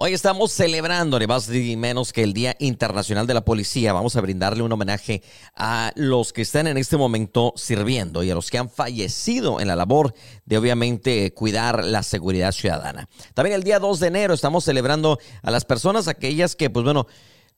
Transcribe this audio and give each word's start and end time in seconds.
Hoy 0.00 0.12
estamos 0.12 0.52
celebrando, 0.52 1.18
ni 1.18 1.26
más 1.26 1.48
ni 1.48 1.76
menos 1.76 2.12
que 2.12 2.22
el 2.22 2.32
Día 2.32 2.54
Internacional 2.60 3.26
de 3.26 3.34
la 3.34 3.44
Policía. 3.44 3.92
Vamos 3.92 4.14
a 4.14 4.20
brindarle 4.20 4.62
un 4.62 4.70
homenaje 4.70 5.24
a 5.56 5.90
los 5.96 6.32
que 6.32 6.42
están 6.42 6.68
en 6.68 6.76
este 6.76 6.96
momento 6.96 7.52
sirviendo 7.56 8.22
y 8.22 8.30
a 8.30 8.36
los 8.36 8.48
que 8.48 8.58
han 8.58 8.70
fallecido 8.70 9.60
en 9.60 9.66
la 9.66 9.74
labor 9.74 10.14
de 10.44 10.56
obviamente 10.56 11.34
cuidar 11.34 11.82
la 11.82 12.04
seguridad 12.04 12.52
ciudadana. 12.52 13.08
También 13.34 13.56
el 13.56 13.64
día 13.64 13.80
2 13.80 13.98
de 13.98 14.06
enero 14.06 14.34
estamos 14.34 14.62
celebrando 14.62 15.18
a 15.42 15.50
las 15.50 15.64
personas 15.64 16.06
aquellas 16.06 16.54
que, 16.54 16.70
pues 16.70 16.84
bueno, 16.84 17.08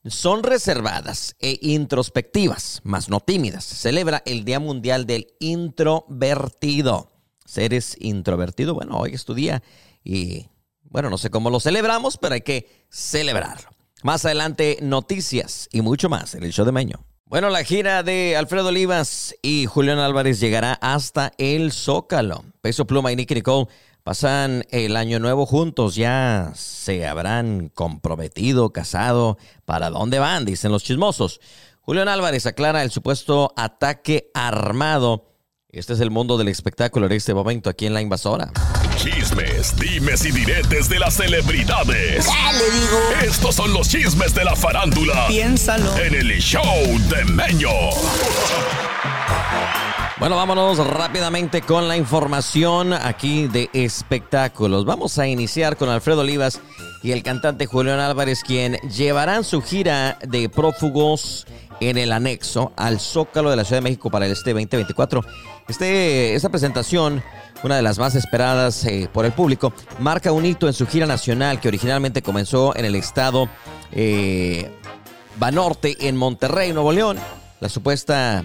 son 0.07 0.43
reservadas 0.43 1.37
e 1.41 1.59
introspectivas, 1.61 2.81
más 2.85 3.11
no 3.11 3.21
tímidas. 3.21 3.67
Celebra 3.67 4.23
el 4.25 4.47
Día 4.47 4.61
Mundial 4.61 5.05
del 5.05 5.27
Introvertido. 5.41 7.13
Seres 7.45 7.99
introvertido, 8.01 8.73
bueno, 8.73 8.97
hoy 8.97 9.13
es 9.13 9.27
tu 9.27 9.35
día 9.35 9.63
y 10.03 10.47
bueno, 10.91 11.09
no 11.09 11.17
sé 11.17 11.31
cómo 11.31 11.49
lo 11.51 11.61
celebramos, 11.61 12.19
pero 12.19 12.35
hay 12.35 12.43
que 12.43 12.85
celebrarlo. 12.91 13.71
Más 14.03 14.25
adelante, 14.25 14.79
noticias 14.83 15.69
y 15.73 15.81
mucho 15.83 16.09
más 16.09 16.35
en 16.35 16.43
el 16.43 16.53
show 16.53 16.67
de 16.67 16.73
Meño. 16.73 17.05
Bueno, 17.27 17.49
la 17.49 17.63
gira 17.63 18.03
de 18.03 18.37
Alfredo 18.37 18.69
Olivas 18.69 19.37
y 19.41 19.67
Julián 19.67 20.01
Álvarez 20.01 20.41
llegará 20.41 20.73
hasta 20.75 21.33
el 21.39 21.71
Zócalo. 21.71 22.45
Peso 22.61 22.87
Pluma 22.87 23.13
y 23.13 23.17
Nicky 23.17 23.37
Nicole 23.37 23.69
pasan 24.03 24.65
el 24.71 24.97
año 24.97 25.21
nuevo 25.21 25.47
juntos. 25.47 25.95
Ya 25.95 26.51
se 26.57 27.07
habrán 27.07 27.69
comprometido, 27.69 28.73
casado. 28.73 29.39
¿Para 29.65 29.91
dónde 29.91 30.19
van? 30.19 30.45
Dicen 30.45 30.73
los 30.73 30.83
chismosos. 30.83 31.41
Julián 31.83 32.09
Álvarez 32.09 32.47
aclara 32.47 32.83
el 32.83 32.91
supuesto 32.91 33.53
ataque 33.57 34.33
armado. 34.35 35.29
Este 35.69 35.93
es 35.93 36.01
el 36.01 36.11
mundo 36.11 36.37
del 36.37 36.49
espectáculo 36.49 37.07
en 37.07 37.13
este 37.13 37.33
momento 37.33 37.71
aquí 37.71 37.87
en 37.87 37.95
La 37.95 38.01
Invasora. 38.01 38.51
Chismes, 39.03 39.75
dimes 39.77 40.27
y 40.27 40.31
diretes 40.31 40.91
de 40.91 40.99
las 40.99 41.15
celebridades. 41.15 42.27
le 42.53 42.71
digo? 42.71 42.99
Estos 43.23 43.55
son 43.55 43.73
los 43.73 43.89
chismes 43.89 44.35
de 44.35 44.45
la 44.45 44.55
farándula. 44.55 45.27
Piénsalo. 45.27 45.97
En 45.97 46.15
el 46.15 46.39
show 46.39 46.63
de 47.09 47.25
Meño. 47.25 47.71
Bueno, 50.19 50.37
vámonos 50.37 50.87
rápidamente 50.87 51.63
con 51.63 51.89
la 51.89 51.97
información 51.97 52.93
aquí 52.93 53.47
de 53.47 53.71
espectáculos. 53.73 54.85
Vamos 54.85 55.19
a 55.19 55.27
iniciar 55.27 55.79
con 55.79 55.89
Alfredo 55.89 56.21
Olivas 56.21 56.61
y 57.03 57.13
el 57.13 57.23
cantante 57.23 57.65
Julián 57.65 58.01
Álvarez, 58.01 58.43
quien 58.43 58.75
llevarán 58.95 59.45
su 59.45 59.63
gira 59.63 60.19
de 60.29 60.51
prófugos 60.51 61.47
en 61.81 61.97
el 61.97 62.13
anexo 62.13 62.75
al 62.77 63.01
Zócalo 63.01 63.49
de 63.49 63.57
la 63.57 63.65
Ciudad 63.65 63.79
de 63.79 63.85
México 63.85 64.11
para 64.11 64.27
el 64.27 64.33
este 64.33 64.51
2024. 64.51 65.25
Este, 65.69 66.35
esta 66.35 66.51
presentación 66.51 67.23
una 67.63 67.77
de 67.77 67.83
las 67.83 67.99
más 67.99 68.15
esperadas 68.15 68.85
eh, 68.85 69.09
por 69.13 69.25
el 69.25 69.33
público, 69.33 69.73
marca 69.99 70.33
un 70.33 70.47
hito 70.47 70.67
en 70.67 70.73
su 70.73 70.87
gira 70.87 71.07
nacional 71.07 71.61
que 71.61 71.69
originalmente 71.69 72.23
comenzó 72.23 72.77
en 72.77 72.85
el 72.85 72.95
estado 72.95 73.49
eh, 73.93 74.71
Banorte 75.39 76.09
en 76.09 76.17
Monterrey, 76.17 76.73
Nuevo 76.73 76.93
León. 76.93 77.19
La 77.61 77.69
supuesta 77.69 78.45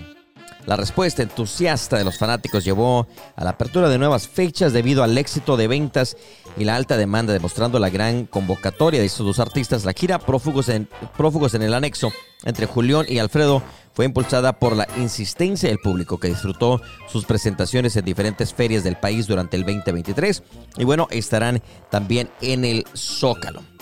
la 0.65 0.75
respuesta 0.75 1.21
entusiasta 1.21 1.97
de 1.97 2.03
los 2.03 2.17
fanáticos 2.17 2.63
llevó 2.63 3.07
a 3.35 3.43
la 3.43 3.51
apertura 3.51 3.89
de 3.89 3.97
nuevas 3.97 4.27
fechas 4.27 4.73
debido 4.73 5.03
al 5.03 5.17
éxito 5.17 5.57
de 5.57 5.67
ventas 5.67 6.17
y 6.57 6.63
la 6.63 6.75
alta 6.75 6.97
demanda, 6.97 7.33
demostrando 7.33 7.79
la 7.79 7.89
gran 7.89 8.25
convocatoria 8.25 8.99
de 8.99 9.05
estos 9.05 9.25
dos 9.25 9.39
artistas. 9.39 9.85
La 9.85 9.93
gira 9.93 10.19
Prófugos 10.19 10.69
en, 10.69 10.87
Prófugos 11.17 11.53
en 11.53 11.61
el 11.61 11.73
anexo 11.73 12.11
entre 12.43 12.65
Julián 12.65 13.05
y 13.07 13.19
Alfredo 13.19 13.61
fue 13.93 14.05
impulsada 14.05 14.59
por 14.59 14.75
la 14.75 14.87
insistencia 14.97 15.69
del 15.69 15.79
público 15.79 16.19
que 16.19 16.27
disfrutó 16.27 16.81
sus 17.07 17.25
presentaciones 17.25 17.95
en 17.95 18.05
diferentes 18.05 18.53
ferias 18.53 18.83
del 18.83 18.97
país 18.97 19.27
durante 19.27 19.55
el 19.57 19.63
2023 19.63 20.43
y 20.77 20.83
bueno, 20.83 21.07
estarán 21.11 21.61
también 21.89 22.29
en 22.41 22.65
el 22.65 22.85
Zócalo. 22.95 23.74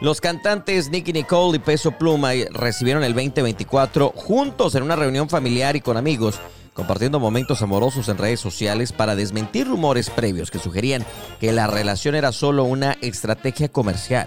Los 0.00 0.20
cantantes 0.20 0.90
Nicky 0.90 1.12
Nicole 1.12 1.56
y 1.56 1.60
Peso 1.60 1.92
Pluma 1.92 2.32
recibieron 2.50 3.04
el 3.04 3.14
2024 3.14 4.12
juntos 4.16 4.74
en 4.74 4.82
una 4.82 4.96
reunión 4.96 5.28
familiar 5.28 5.76
y 5.76 5.80
con 5.80 5.96
amigos, 5.96 6.40
compartiendo 6.72 7.20
momentos 7.20 7.62
amorosos 7.62 8.08
en 8.08 8.18
redes 8.18 8.40
sociales 8.40 8.92
para 8.92 9.14
desmentir 9.14 9.68
rumores 9.68 10.10
previos 10.10 10.50
que 10.50 10.58
sugerían 10.58 11.06
que 11.38 11.52
la 11.52 11.68
relación 11.68 12.16
era 12.16 12.32
solo 12.32 12.64
una 12.64 12.96
estrategia 13.02 13.68
comercial. 13.68 14.26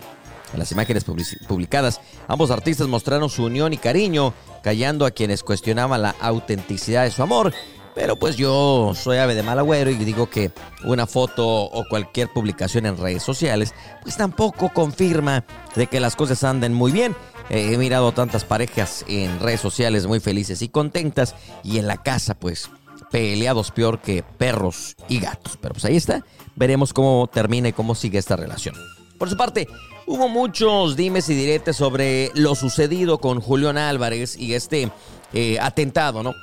En 0.53 0.59
las 0.59 0.71
imágenes 0.71 1.03
publicadas, 1.03 1.99
ambos 2.29 2.49
artistas 2.49 2.87
mostraron 2.87 3.29
su 3.29 3.43
unión 3.43 3.73
y 3.73 3.77
cariño, 3.77 4.33
callando 4.63 5.05
a 5.05 5.11
quienes 5.11 5.43
cuestionaban 5.43 6.01
la 6.01 6.15
autenticidad 6.21 7.03
de 7.03 7.11
su 7.11 7.21
amor 7.21 7.53
pero 7.97 8.15
pues 8.15 8.37
yo 8.37 8.93
soy 8.93 9.17
ave 9.17 9.33
de 9.33 9.41
mal 9.41 9.57
agüero 9.57 9.89
y 9.89 9.95
digo 9.95 10.29
que 10.29 10.51
una 10.83 11.07
foto 11.07 11.47
o 11.47 11.83
cualquier 11.89 12.31
publicación 12.31 12.85
en 12.85 12.95
redes 12.95 13.23
sociales 13.23 13.73
pues 14.03 14.15
tampoco 14.15 14.69
confirma 14.71 15.43
de 15.75 15.87
que 15.87 15.99
las 15.99 16.15
cosas 16.15 16.43
anden 16.43 16.75
muy 16.75 16.91
bien. 16.91 17.15
he 17.49 17.75
mirado 17.75 18.11
tantas 18.11 18.45
parejas 18.45 19.03
en 19.07 19.39
redes 19.39 19.61
sociales 19.61 20.05
muy 20.05 20.19
felices 20.19 20.61
y 20.61 20.69
contentas 20.69 21.33
y 21.63 21.79
en 21.79 21.87
la 21.87 22.03
casa 22.03 22.35
pues 22.35 22.69
peleados 23.09 23.71
peor 23.71 23.99
que 23.99 24.21
perros 24.21 24.95
y 25.09 25.19
gatos. 25.19 25.57
Pero 25.59 25.73
pues 25.73 25.85
ahí 25.85 25.95
está, 25.95 26.23
veremos 26.55 26.93
cómo 26.93 27.27
termina 27.33 27.69
y 27.69 27.73
cómo 27.73 27.95
sigue 27.95 28.19
esta 28.19 28.35
relación. 28.35 28.75
Por 29.17 29.27
su 29.27 29.35
parte, 29.35 29.67
hubo 30.05 30.29
muchos 30.29 30.95
dimes 30.95 31.29
y 31.29 31.33
diretes 31.33 31.77
sobre 31.77 32.29
lo 32.35 32.53
sucedido 32.53 33.17
con 33.17 33.41
Julián 33.41 33.79
Álvarez 33.79 34.37
y 34.37 34.53
este 34.53 34.91
eh, 35.33 35.57
atentado, 35.59 36.21
¿no? 36.21 36.35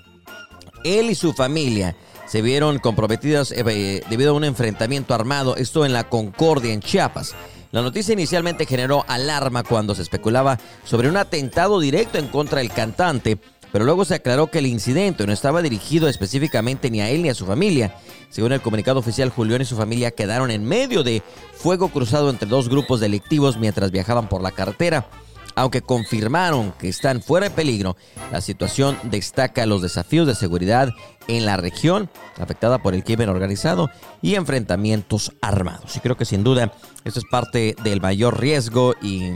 Él 0.85 1.11
y 1.11 1.15
su 1.15 1.33
familia 1.33 1.97
se 2.27 2.43
vieron 2.43 2.79
comprometidas 2.79 3.53
eh, 3.53 4.03
debido 4.09 4.31
a 4.31 4.35
un 4.35 4.45
enfrentamiento 4.45 5.15
armado, 5.15 5.57
esto 5.57 5.85
en 5.85 5.93
la 5.93 6.09
Concordia, 6.09 6.73
en 6.73 6.81
Chiapas. 6.81 7.35
La 7.73 7.83
noticia 7.83 8.13
inicialmente 8.13 8.67
generó 8.67 9.05
alarma 9.09 9.65
cuando 9.65 9.95
se 9.95 10.03
especulaba 10.03 10.61
sobre 10.85 11.09
un 11.09 11.17
atentado 11.17 11.81
directo 11.81 12.19
en 12.19 12.29
contra 12.29 12.59
del 12.61 12.71
cantante, 12.71 13.37
pero 13.73 13.85
luego 13.85 14.05
se 14.05 14.15
aclaró 14.15 14.47
que 14.47 14.61
el 14.61 14.67
incidente 14.67 15.27
no 15.27 15.33
estaba 15.33 15.61
dirigido 15.61 16.09
específicamente 16.09 16.89
ni 16.89 17.01
a 17.01 17.11
él 17.11 17.23
ni 17.23 17.31
a 17.31 17.35
su 17.35 17.45
familia. 17.45 17.97
Según 18.31 18.53
el 18.53 18.61
comunicado 18.61 19.01
oficial, 19.01 19.31
Julián 19.31 19.63
y 19.63 19.65
su 19.65 19.77
familia 19.77 20.13
quedaron 20.13 20.53
en 20.53 20.65
medio 20.65 21.03
de 21.03 21.23
fuego 21.57 21.89
cruzado 21.89 22.31
entre 22.31 22.49
dos 22.49 22.69
grupos 22.69 23.01
delictivos 23.01 23.57
mientras 23.57 23.91
viajaban 23.91 24.29
por 24.29 24.41
la 24.41 24.53
carretera. 24.53 25.09
Aunque 25.57 25.83
confirmaron 25.83 26.73
que 26.73 26.89
están 26.89 27.23
fuera 27.23 27.49
de 27.49 27.55
peligro, 27.55 27.97
la 28.33 28.41
situación 28.41 28.99
destaca 29.05 29.67
los 29.67 29.83
desafíos 29.83 30.27
de 30.27 30.35
seguridad 30.35 30.89
en 31.29 31.47
la 31.47 31.57
región 31.57 32.11
afectada 32.39 32.79
por 32.79 32.95
el 32.95 33.05
crimen 33.05 33.29
organizado 33.29 33.89
y 34.21 34.35
enfrentamientos 34.35 35.33
armados. 35.41 35.97
Y 35.97 36.01
creo 36.01 36.17
que 36.17 36.25
sin 36.25 36.43
duda 36.43 36.73
esto 37.05 37.21
es 37.21 37.27
parte 37.31 37.77
del 37.85 38.01
mayor 38.01 38.41
riesgo 38.41 38.95
y 39.01 39.31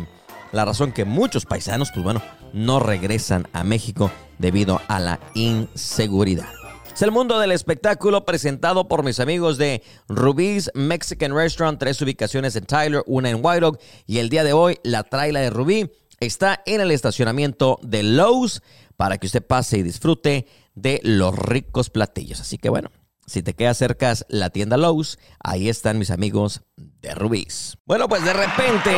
la 0.52 0.64
razón 0.64 0.92
que 0.92 1.04
muchos 1.04 1.46
paisanos, 1.46 1.90
pues 1.92 2.16
no 2.52 2.80
regresan 2.80 3.46
a 3.52 3.62
México 3.62 4.10
debido 4.38 4.80
a 4.88 4.98
la 4.98 5.20
inseguridad. 5.34 6.48
Es 6.92 7.02
el 7.02 7.12
mundo 7.12 7.38
del 7.38 7.52
espectáculo 7.52 8.24
presentado 8.24 8.88
por 8.88 9.04
mis 9.04 9.20
amigos 9.20 9.56
de 9.56 9.84
Rubí's 10.08 10.70
Mexican 10.74 11.32
Restaurant, 11.32 11.78
tres 11.78 12.02
ubicaciones 12.02 12.56
en 12.56 12.64
Tyler, 12.64 13.04
una 13.06 13.30
en 13.30 13.38
White 13.40 13.78
y 14.08 14.18
el 14.18 14.28
día 14.28 14.42
de 14.42 14.52
hoy 14.52 14.80
la 14.82 15.04
traila 15.04 15.38
de 15.38 15.50
Rubí 15.50 15.92
está 16.20 16.62
en 16.66 16.80
el 16.80 16.90
estacionamiento 16.90 17.78
de 17.82 18.02
Lowe's 18.02 18.62
para 18.96 19.18
que 19.18 19.26
usted 19.26 19.44
pase 19.44 19.78
y 19.78 19.82
disfrute 19.82 20.46
de 20.74 21.00
los 21.02 21.36
ricos 21.36 21.90
platillos. 21.90 22.40
Así 22.40 22.58
que 22.58 22.68
bueno, 22.68 22.90
si 23.26 23.42
te 23.42 23.54
queda 23.54 23.74
cerca 23.74 24.14
la 24.28 24.50
tienda 24.50 24.76
Lowe's, 24.76 25.18
ahí 25.38 25.68
están 25.68 25.98
mis 25.98 26.10
amigos 26.10 26.62
de 26.76 27.14
Rubí's. 27.14 27.76
Bueno, 27.84 28.08
pues 28.08 28.24
de 28.24 28.32
repente 28.32 28.90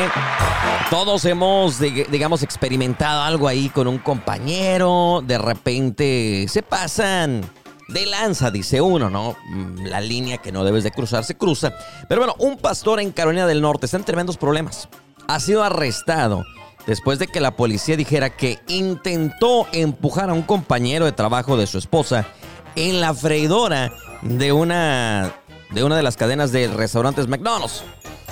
todos 0.89 1.25
hemos, 1.25 1.81
digamos, 1.81 2.43
experimentado 2.43 3.23
algo 3.23 3.49
ahí 3.49 3.69
con 3.69 3.89
un 3.89 3.99
compañero. 3.99 5.23
De 5.27 5.37
repente 5.37 6.47
se 6.49 6.63
pasan 6.63 7.43
de 7.89 8.07
lanza, 8.07 8.51
dice 8.53 8.81
uno, 8.81 9.11
¿no? 9.11 9.37
Mm, 9.49 9.87
la 9.87 10.01
línea 10.01 10.39
que 10.39 10.53
no 10.53 10.65
debes 10.65 10.85
de 10.85 10.93
cruzar 10.93 11.25
se 11.25 11.37
cruza. 11.37 11.75
Pero 12.09 12.21
bueno, 12.21 12.37
un 12.39 12.57
pastor 12.57 13.01
en 13.01 13.11
Carolina 13.11 13.47
del 13.47 13.61
Norte 13.61 13.87
está 13.87 13.97
en 13.97 14.05
tremendos 14.05 14.37
problemas. 14.37 14.89
Ha 15.27 15.41
sido 15.41 15.65
arrestado 15.65 16.45
después 16.87 17.19
de 17.19 17.27
que 17.27 17.41
la 17.41 17.57
policía 17.57 17.97
dijera 17.97 18.31
que 18.31 18.59
intentó 18.69 19.67
empujar 19.73 20.31
a 20.31 20.35
un 20.35 20.43
compañero 20.43 21.05
de 21.05 21.13
trabajo 21.13 21.57
de 21.57 21.67
su 21.67 21.79
esposa 21.79 22.27
en 22.77 23.01
la 23.01 23.15
freidora 23.15 23.93
de 24.23 24.53
una 24.53 25.35
de, 25.73 25.85
una 25.85 25.97
de 25.97 26.03
las 26.03 26.17
cadenas 26.17 26.53
de 26.53 26.69
restaurantes 26.69 27.29
McDonald's. 27.29 27.83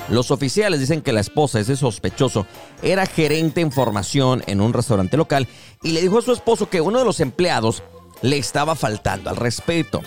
Los 0.09 0.31
oficiales 0.31 0.81
dicen 0.81 1.03
que 1.03 1.13
la 1.13 1.21
esposa, 1.21 1.61
ese 1.61 1.77
sospechoso, 1.77 2.47
era 2.83 3.05
gerente 3.07 3.61
en 3.61 3.71
formación 3.71 4.43
en 4.47 4.61
un 4.61 4.73
restaurante 4.73 5.17
local 5.17 5.47
y 5.83 5.93
le 5.93 6.01
dijo 6.01 6.19
a 6.19 6.23
su 6.23 6.33
esposo 6.33 6.71
que 6.71 6.81
uno 6.81 6.99
de 6.99 7.05
los 7.05 7.21
empleados 7.21 7.83
le 8.23 8.39
estaba 8.39 8.75
faltando 8.75 9.29
al 9.29 9.37
respeto. 9.37 10.01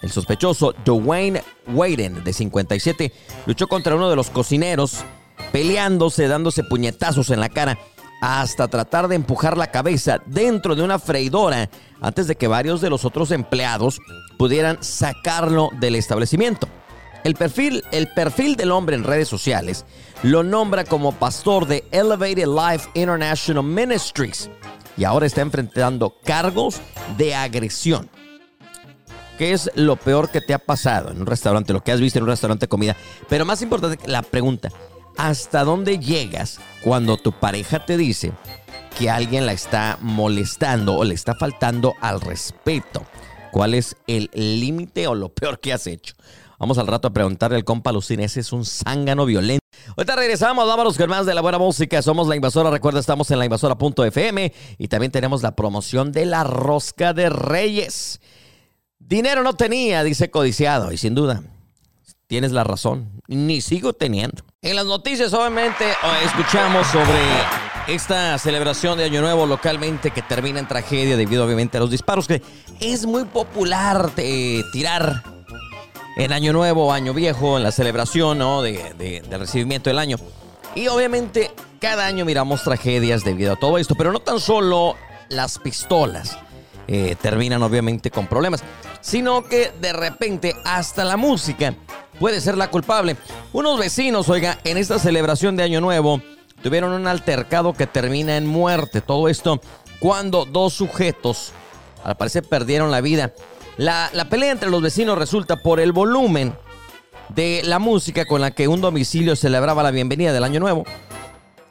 El 0.00 0.12
sospechoso, 0.12 0.74
Dwayne 0.84 1.42
Waden, 1.66 2.22
de 2.22 2.32
57, 2.32 3.12
luchó 3.46 3.66
contra 3.66 3.96
uno 3.96 4.08
de 4.08 4.14
los 4.14 4.30
cocineros 4.30 5.04
peleándose, 5.52 6.28
dándose 6.28 6.64
puñetazos 6.64 7.30
en 7.30 7.40
la 7.40 7.48
cara, 7.48 7.78
hasta 8.20 8.68
tratar 8.68 9.08
de 9.08 9.16
empujar 9.16 9.56
la 9.56 9.70
cabeza 9.70 10.20
dentro 10.26 10.74
de 10.74 10.82
una 10.82 10.98
freidora 10.98 11.70
antes 12.00 12.26
de 12.26 12.36
que 12.36 12.48
varios 12.48 12.80
de 12.80 12.90
los 12.90 13.04
otros 13.04 13.30
empleados 13.30 14.00
pudieran 14.36 14.82
sacarlo 14.82 15.70
del 15.78 15.94
establecimiento. 15.94 16.68
El 17.24 17.34
perfil, 17.34 17.84
el 17.90 18.08
perfil 18.08 18.56
del 18.56 18.70
hombre 18.70 18.96
en 18.96 19.04
redes 19.04 19.28
sociales 19.28 19.84
lo 20.22 20.42
nombra 20.42 20.84
como 20.84 21.12
pastor 21.12 21.66
de 21.66 21.84
Elevated 21.90 22.46
Life 22.46 22.88
International 22.94 23.64
Ministries 23.64 24.50
y 24.96 25.04
ahora 25.04 25.26
está 25.26 25.42
enfrentando 25.42 26.16
cargos 26.24 26.80
de 27.16 27.34
agresión. 27.34 28.10
¿Qué 29.36 29.52
es 29.52 29.70
lo 29.76 29.94
peor 29.94 30.30
que 30.30 30.40
te 30.40 30.52
ha 30.52 30.58
pasado 30.58 31.12
en 31.12 31.20
un 31.20 31.26
restaurante, 31.26 31.72
lo 31.72 31.84
que 31.84 31.92
has 31.92 32.00
visto 32.00 32.18
en 32.18 32.24
un 32.24 32.30
restaurante 32.30 32.66
de 32.66 32.68
comida? 32.68 32.96
Pero 33.28 33.44
más 33.44 33.62
importante, 33.62 34.08
la 34.08 34.22
pregunta, 34.22 34.70
¿hasta 35.18 35.64
dónde 35.64 35.98
llegas 35.98 36.60
cuando 36.82 37.18
tu 37.18 37.32
pareja 37.32 37.84
te 37.84 37.98
dice 37.98 38.32
que 38.96 39.10
alguien 39.10 39.44
la 39.44 39.52
está 39.52 39.98
molestando 40.00 40.96
o 40.96 41.04
le 41.04 41.14
está 41.14 41.34
faltando 41.34 41.94
al 42.00 42.22
respeto? 42.22 43.04
¿Cuál 43.50 43.74
es 43.74 43.96
el 44.06 44.30
límite 44.32 45.06
o 45.08 45.14
lo 45.14 45.28
peor 45.28 45.60
que 45.60 45.72
has 45.72 45.86
hecho? 45.86 46.14
Vamos 46.58 46.78
al 46.78 46.86
rato 46.86 47.08
a 47.08 47.12
preguntarle 47.12 47.56
al 47.56 47.64
compa 47.64 47.92
Lucín, 47.92 48.20
ese 48.20 48.40
es 48.40 48.52
un 48.52 48.64
zángano 48.64 49.26
violento. 49.26 49.64
Ahorita 49.96 50.16
regresamos, 50.16 50.66
vámonos 50.66 50.96
con 50.96 51.10
más 51.10 51.26
de 51.26 51.34
la 51.34 51.40
buena 51.40 51.58
música. 51.58 52.02
Somos 52.02 52.28
La 52.28 52.36
Invasora, 52.36 52.70
recuerda, 52.70 53.00
estamos 53.00 53.30
en 53.30 53.38
lainvasora.fm 53.38 54.52
y 54.76 54.88
también 54.88 55.12
tenemos 55.12 55.42
la 55.42 55.54
promoción 55.54 56.12
de 56.12 56.26
la 56.26 56.44
Rosca 56.44 57.12
de 57.12 57.30
Reyes. 57.30 58.20
Dinero 58.98 59.42
no 59.42 59.54
tenía, 59.54 60.02
dice 60.04 60.30
codiciado, 60.30 60.92
y 60.92 60.96
sin 60.96 61.14
duda, 61.14 61.42
tienes 62.28 62.52
la 62.52 62.62
razón, 62.62 63.22
ni 63.26 63.60
sigo 63.60 63.94
teniendo. 63.94 64.44
En 64.62 64.76
las 64.76 64.86
noticias, 64.86 65.32
obviamente, 65.32 65.84
escuchamos 66.24 66.86
sobre 66.86 67.18
esta 67.88 68.36
celebración 68.38 68.98
de 68.98 69.04
Año 69.04 69.22
Nuevo 69.22 69.46
localmente 69.46 70.10
que 70.10 70.20
termina 70.20 70.60
en 70.60 70.68
tragedia 70.68 71.16
debido, 71.16 71.44
obviamente, 71.44 71.78
a 71.78 71.80
los 71.80 71.90
disparos, 71.90 72.28
que 72.28 72.42
es 72.80 73.06
muy 73.06 73.24
popular 73.24 74.12
eh, 74.18 74.62
tirar 74.72 75.24
en 76.18 76.32
Año 76.32 76.52
Nuevo, 76.52 76.92
Año 76.92 77.14
Viejo, 77.14 77.56
en 77.56 77.62
la 77.62 77.72
celebración 77.72 78.38
¿no? 78.38 78.60
de, 78.60 78.92
del 78.98 79.40
recibimiento 79.40 79.88
del 79.88 79.98
año. 79.98 80.18
Y 80.74 80.88
obviamente 80.88 81.50
cada 81.80 82.06
año 82.06 82.26
miramos 82.26 82.62
tragedias 82.62 83.24
debido 83.24 83.54
a 83.54 83.56
todo 83.56 83.78
esto, 83.78 83.94
pero 83.94 84.12
no 84.12 84.20
tan 84.20 84.38
solo 84.38 84.96
las 85.30 85.58
pistolas 85.58 86.38
eh, 86.88 87.16
terminan 87.20 87.62
obviamente 87.62 88.10
con 88.10 88.26
problemas, 88.26 88.62
sino 89.00 89.44
que 89.44 89.72
de 89.80 89.92
repente 89.92 90.56
hasta 90.64 91.04
la 91.04 91.16
música 91.16 91.74
puede 92.18 92.40
ser 92.40 92.56
la 92.56 92.70
culpable. 92.70 93.16
Unos 93.52 93.78
vecinos, 93.78 94.28
oiga, 94.28 94.58
en 94.64 94.76
esta 94.76 94.98
celebración 94.98 95.56
de 95.56 95.62
Año 95.62 95.80
Nuevo 95.80 96.20
tuvieron 96.62 96.92
un 96.92 97.06
altercado 97.06 97.72
que 97.72 97.86
termina 97.86 98.36
en 98.36 98.46
muerte. 98.46 99.00
Todo 99.00 99.28
esto 99.28 99.60
cuando 100.00 100.44
dos 100.44 100.74
sujetos, 100.74 101.52
al 102.04 102.16
parecer, 102.16 102.44
perdieron 102.44 102.90
la 102.90 103.00
vida. 103.00 103.32
La, 103.76 104.10
pelea 104.28 104.52
entre 104.52 104.70
los 104.70 104.82
vecinos 104.82 105.18
resulta 105.18 105.56
por 105.56 105.80
el 105.80 105.92
volumen 105.92 106.54
de 107.28 107.62
la 107.64 107.78
música 107.78 108.24
con 108.24 108.40
la 108.40 108.50
que 108.50 108.68
un 108.68 108.80
domicilio 108.80 109.36
celebraba 109.36 109.82
la 109.82 109.90
bienvenida 109.90 110.32
del 110.32 110.44
año 110.44 110.60
nuevo. 110.60 110.84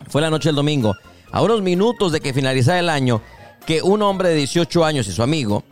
Fue 0.10 0.22
la 0.22 0.30
noche 0.30 0.50
del 0.50 0.56
domingo, 0.56 0.96
a 1.32 1.42
unos 1.42 1.62
minutos 1.62 2.12
de 2.12 2.22
que 2.22 2.34
finalizara 2.34 2.80
el 2.80 2.90
año, 2.90 3.22
que 3.66 3.82
un 3.82 4.02
hombre 4.02 4.30
de 4.30 4.36
18 4.36 4.86
años 4.86 5.08
y 5.08 5.12
su 5.12 5.22
amigo 5.22 5.64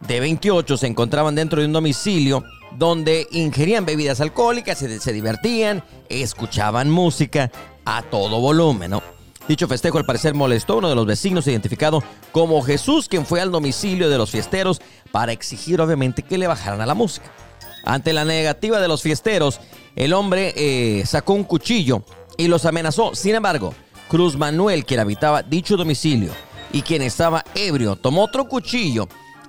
de 0.00 0.20
28 0.20 0.76
se 0.76 0.86
encontraban 0.86 1.34
dentro 1.34 1.60
de 1.60 1.66
un 1.66 1.72
domicilio 1.72 2.44
donde 2.76 3.26
ingerían 3.30 3.86
bebidas 3.86 4.20
alcohólicas, 4.20 4.78
se, 4.78 5.00
se 5.00 5.12
divertían, 5.12 5.82
escuchaban 6.08 6.90
música 6.90 7.50
a 7.84 8.02
todo 8.02 8.40
volumen. 8.40 8.92
Dicho 9.48 9.66
festejo 9.66 9.96
al 9.96 10.04
parecer 10.04 10.34
molestó 10.34 10.74
a 10.74 10.76
uno 10.76 10.88
de 10.90 10.94
los 10.94 11.06
vecinos 11.06 11.46
identificado 11.46 12.02
como 12.32 12.60
Jesús, 12.62 13.08
quien 13.08 13.24
fue 13.24 13.40
al 13.40 13.50
domicilio 13.50 14.10
de 14.10 14.18
los 14.18 14.30
fiesteros 14.30 14.82
para 15.10 15.32
exigir 15.32 15.80
obviamente 15.80 16.22
que 16.22 16.36
le 16.36 16.46
bajaran 16.46 16.82
a 16.82 16.86
la 16.86 16.94
música. 16.94 17.32
Ante 17.84 18.12
la 18.12 18.26
negativa 18.26 18.78
de 18.80 18.88
los 18.88 19.00
fiesteros, 19.00 19.60
el 19.96 20.12
hombre 20.12 20.52
eh, 20.54 21.06
sacó 21.06 21.32
un 21.32 21.44
cuchillo 21.44 22.02
y 22.36 22.48
los 22.48 22.66
amenazó. 22.66 23.14
Sin 23.14 23.34
embargo, 23.34 23.72
Cruz 24.08 24.36
Manuel, 24.36 24.84
quien 24.84 25.00
habitaba 25.00 25.42
dicho 25.42 25.78
domicilio 25.78 26.32
y 26.70 26.82
quien 26.82 27.00
estaba 27.00 27.42
ebrio, 27.54 27.96
tomó 27.96 28.24
otro 28.24 28.46
cuchillo 28.46 29.08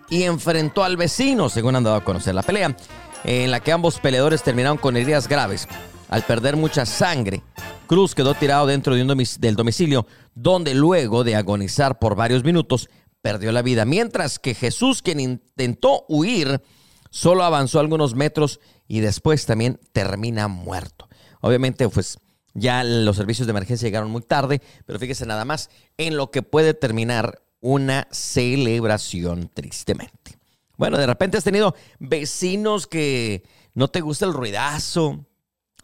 y 0.09 0.23
enfrentó 0.23 0.85
al 0.85 0.95
vecino, 0.95 1.49
según 1.49 1.75
han 1.75 1.83
dado 1.83 1.97
a 1.97 2.03
conocer 2.03 2.33
la 2.33 2.43
pelea, 2.43 2.75
en 3.23 3.51
la 3.51 3.59
que 3.59 3.71
ambos 3.71 3.99
peleadores 3.99 4.43
terminaron 4.43 4.77
con 4.77 4.97
heridas 4.97 5.27
graves. 5.27 5.67
Al 6.09 6.23
perder 6.23 6.55
mucha 6.55 6.85
sangre, 6.85 7.43
Cruz 7.87 8.15
quedó 8.15 8.33
tirado 8.33 8.65
dentro 8.65 8.95
de 8.95 9.03
un 9.03 9.23
del 9.39 9.55
domicilio, 9.55 10.07
donde 10.33 10.73
luego 10.73 11.23
de 11.23 11.35
agonizar 11.35 11.99
por 11.99 12.15
varios 12.15 12.43
minutos, 12.43 12.89
perdió 13.21 13.51
la 13.51 13.61
vida. 13.61 13.85
Mientras 13.85 14.39
que 14.39 14.55
Jesús, 14.55 15.01
quien 15.01 15.19
intentó 15.19 16.05
huir, 16.07 16.61
solo 17.09 17.43
avanzó 17.43 17.79
algunos 17.79 18.15
metros 18.15 18.59
y 18.87 19.01
después 19.01 19.45
también 19.45 19.79
termina 19.91 20.47
muerto. 20.47 21.07
Obviamente, 21.41 21.87
pues 21.89 22.17
ya 22.53 22.83
los 22.83 23.17
servicios 23.17 23.45
de 23.45 23.51
emergencia 23.51 23.87
llegaron 23.87 24.09
muy 24.09 24.21
tarde, 24.21 24.61
pero 24.85 24.99
fíjese 24.99 25.25
nada 25.25 25.45
más 25.45 25.69
en 25.97 26.17
lo 26.17 26.31
que 26.31 26.41
puede 26.41 26.73
terminar 26.73 27.43
una 27.61 28.07
celebración, 28.11 29.49
tristemente. 29.53 30.38
Bueno, 30.79 30.97
de 30.97 31.05
repente 31.05 31.37
has 31.37 31.43
tenido 31.43 31.75
vecinos 31.99 32.87
que 32.87 33.43
no 33.73 33.89
te 33.89 33.99
gusta 33.99 34.25
el 34.25 34.31
ruidazo, 34.31 35.25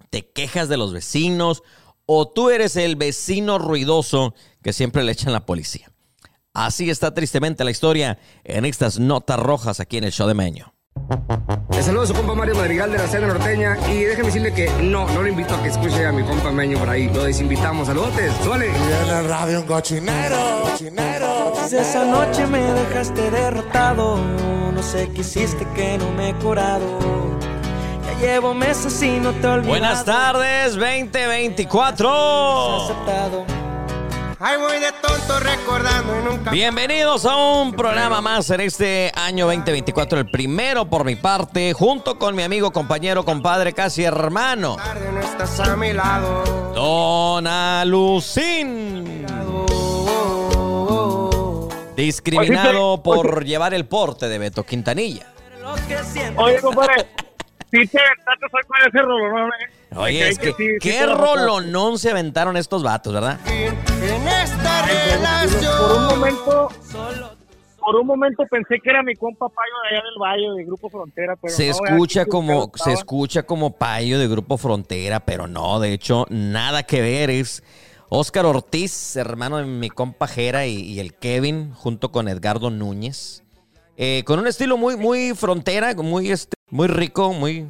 te 0.09 0.31
quejas 0.31 0.69
de 0.69 0.77
los 0.77 0.93
vecinos 0.93 1.63
o 2.05 2.29
tú 2.29 2.49
eres 2.49 2.77
el 2.77 2.95
vecino 2.95 3.59
ruidoso 3.59 4.35
que 4.63 4.71
siempre 4.71 5.03
le 5.03 5.11
echan 5.11 5.33
la 5.33 5.45
policía. 5.45 5.91
Así 6.53 6.89
está 6.89 7.13
tristemente 7.13 7.65
la 7.65 7.71
historia 7.71 8.19
en 8.45 8.63
estas 8.63 8.97
notas 8.97 9.37
rojas 9.37 9.81
aquí 9.81 9.97
en 9.97 10.05
el 10.05 10.13
show 10.13 10.29
de 10.29 10.33
Meño. 10.33 10.74
Le 11.71 11.83
saludo 11.83 12.03
a 12.03 12.07
su 12.07 12.13
compa 12.13 12.33
Mario 12.33 12.55
Madrigal 12.55 12.91
de 12.91 12.97
la 12.97 13.07
Cena 13.07 13.27
Norteña 13.27 13.77
y 13.89 14.03
déjeme 14.03 14.27
decirle 14.27 14.53
que 14.53 14.69
no, 14.81 15.07
no 15.09 15.21
le 15.21 15.29
invito 15.29 15.53
a 15.53 15.61
que 15.61 15.69
escuche 15.69 16.05
a 16.05 16.11
mi 16.11 16.23
compa 16.23 16.51
Meño 16.51 16.79
por 16.79 16.89
ahí. 16.89 17.09
Lo 17.13 17.23
desinvitamos. 17.23 17.87
Saludotes, 17.87 18.33
suele. 18.43 18.67
Y 18.67 19.09
en 19.09 19.17
el 19.17 19.27
radio 19.27 19.61
un 19.61 19.67
cochinero, 19.67 20.63
cochinero. 20.71 21.53
esa 21.65 22.05
noche 22.05 22.47
me 22.47 22.59
dejaste 22.59 23.29
derrotado, 23.29 24.17
no 24.17 24.81
sé 24.81 25.09
qué 25.13 25.21
hiciste 25.21 25.67
que 25.75 25.97
no 25.97 26.11
me 26.11 26.29
he 26.29 26.33
curado 26.35 27.25
llevo 28.19 28.53
meses 28.53 29.01
y 29.01 29.19
no 29.19 29.31
te 29.33 29.47
olvido. 29.47 29.69
Buenas 29.69 30.05
tardes, 30.05 30.75
2024. 30.75 33.54
Ay, 34.47 34.57
voy 34.57 34.79
de 34.79 34.91
tonto 35.01 35.39
recordando 35.39 36.19
y 36.19 36.23
nunca. 36.23 36.51
Bienvenidos 36.51 37.25
a 37.25 37.35
un 37.35 37.73
programa 37.73 38.21
más 38.21 38.47
en 38.51 38.61
este 38.61 39.11
año 39.15 39.47
2024, 39.47 40.19
el 40.19 40.29
primero 40.29 40.87
por 40.87 41.03
mi 41.03 41.15
parte, 41.15 41.73
junto 41.73 42.19
con 42.19 42.35
mi 42.35 42.43
amigo, 42.43 42.71
compañero, 42.71 43.25
compadre, 43.25 43.73
casi 43.73 44.03
hermano. 44.03 44.77
No 45.11 45.19
estás 45.19 45.59
a 45.61 45.75
mi 45.75 45.93
lado. 45.93 46.43
Don 46.75 47.47
Alucín. 47.47 49.25
Discriminado 51.95 53.01
por 53.01 53.45
llevar 53.45 53.73
el 53.73 53.87
porte 53.87 54.29
de 54.29 54.37
Beto 54.37 54.63
Quintanilla. 54.63 55.25
Oye, 56.37 56.61
compadre, 56.61 57.07
sí 57.71 57.87
te 57.87 57.99
aventaste 57.99 58.45
hoy 58.51 58.63
con 58.67 58.87
ese 58.87 59.01
rolonón, 59.01 59.49
¿eh? 59.49 59.95
Oye, 59.97 60.29
es 60.29 60.39
que, 60.39 60.77
qué 60.81 61.05
rolonón 61.05 61.97
se 61.97 62.11
aventaron 62.11 62.57
estos 62.57 62.83
vatos, 62.83 63.13
¿verdad? 63.13 63.39
En 63.47 64.27
esta 64.27 64.85
relación. 64.85 65.73
Por 65.79 65.97
un 65.97 66.05
momento, 66.05 66.69
por 67.79 67.95
un 67.95 68.07
momento 68.07 68.43
pensé 68.49 68.79
que 68.83 68.89
era 68.89 69.03
mi 69.03 69.15
compa 69.15 69.47
Payo 69.47 69.73
de 69.83 69.95
allá 69.95 70.05
del 70.05 70.19
Valle, 70.21 70.57
de 70.57 70.65
Grupo 70.65 70.89
Frontera, 70.89 71.35
pero 71.41 71.53
se 71.53 71.69
no, 71.69 71.71
escucha 71.71 72.25
como 72.25 72.71
se 72.75 72.93
escucha 72.93 73.43
como 73.43 73.77
Payo 73.77 74.19
de 74.19 74.27
Grupo 74.27 74.57
Frontera, 74.57 75.21
pero 75.21 75.47
no, 75.47 75.79
de 75.79 75.93
hecho 75.93 76.25
nada 76.29 76.83
que 76.83 77.01
ver 77.01 77.29
es 77.29 77.63
Óscar 78.09 78.45
Ortiz, 78.45 79.15
hermano 79.15 79.57
de 79.57 79.65
mi 79.65 79.89
compa 79.89 80.27
Jera 80.27 80.65
y, 80.65 80.75
y 80.81 80.99
el 80.99 81.13
Kevin, 81.13 81.73
junto 81.73 82.11
con 82.11 82.27
Edgardo 82.27 82.69
Núñez, 82.69 83.43
Eh, 83.97 84.23
con 84.25 84.39
un 84.39 84.47
estilo 84.47 84.75
muy 84.75 84.97
muy 84.97 85.33
frontera, 85.35 85.93
muy 85.95 86.29
este, 86.29 86.54
muy 86.69 86.87
rico, 86.87 87.33
muy 87.33 87.67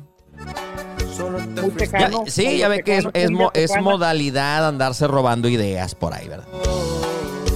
Muy 1.61 1.71
ya- 1.91 2.09
sí, 2.27 2.45
muy 2.45 2.57
ya 2.57 2.67
ve 2.67 2.83
que 2.83 2.97
es, 3.13 3.31
mo- 3.31 3.51
modalidad 3.81 4.67
andarse 4.67 5.07
robando 5.07 5.47
ideas 5.47 5.95
por 5.95 6.13
ahí, 6.13 6.27
¿verdad? 6.27 6.47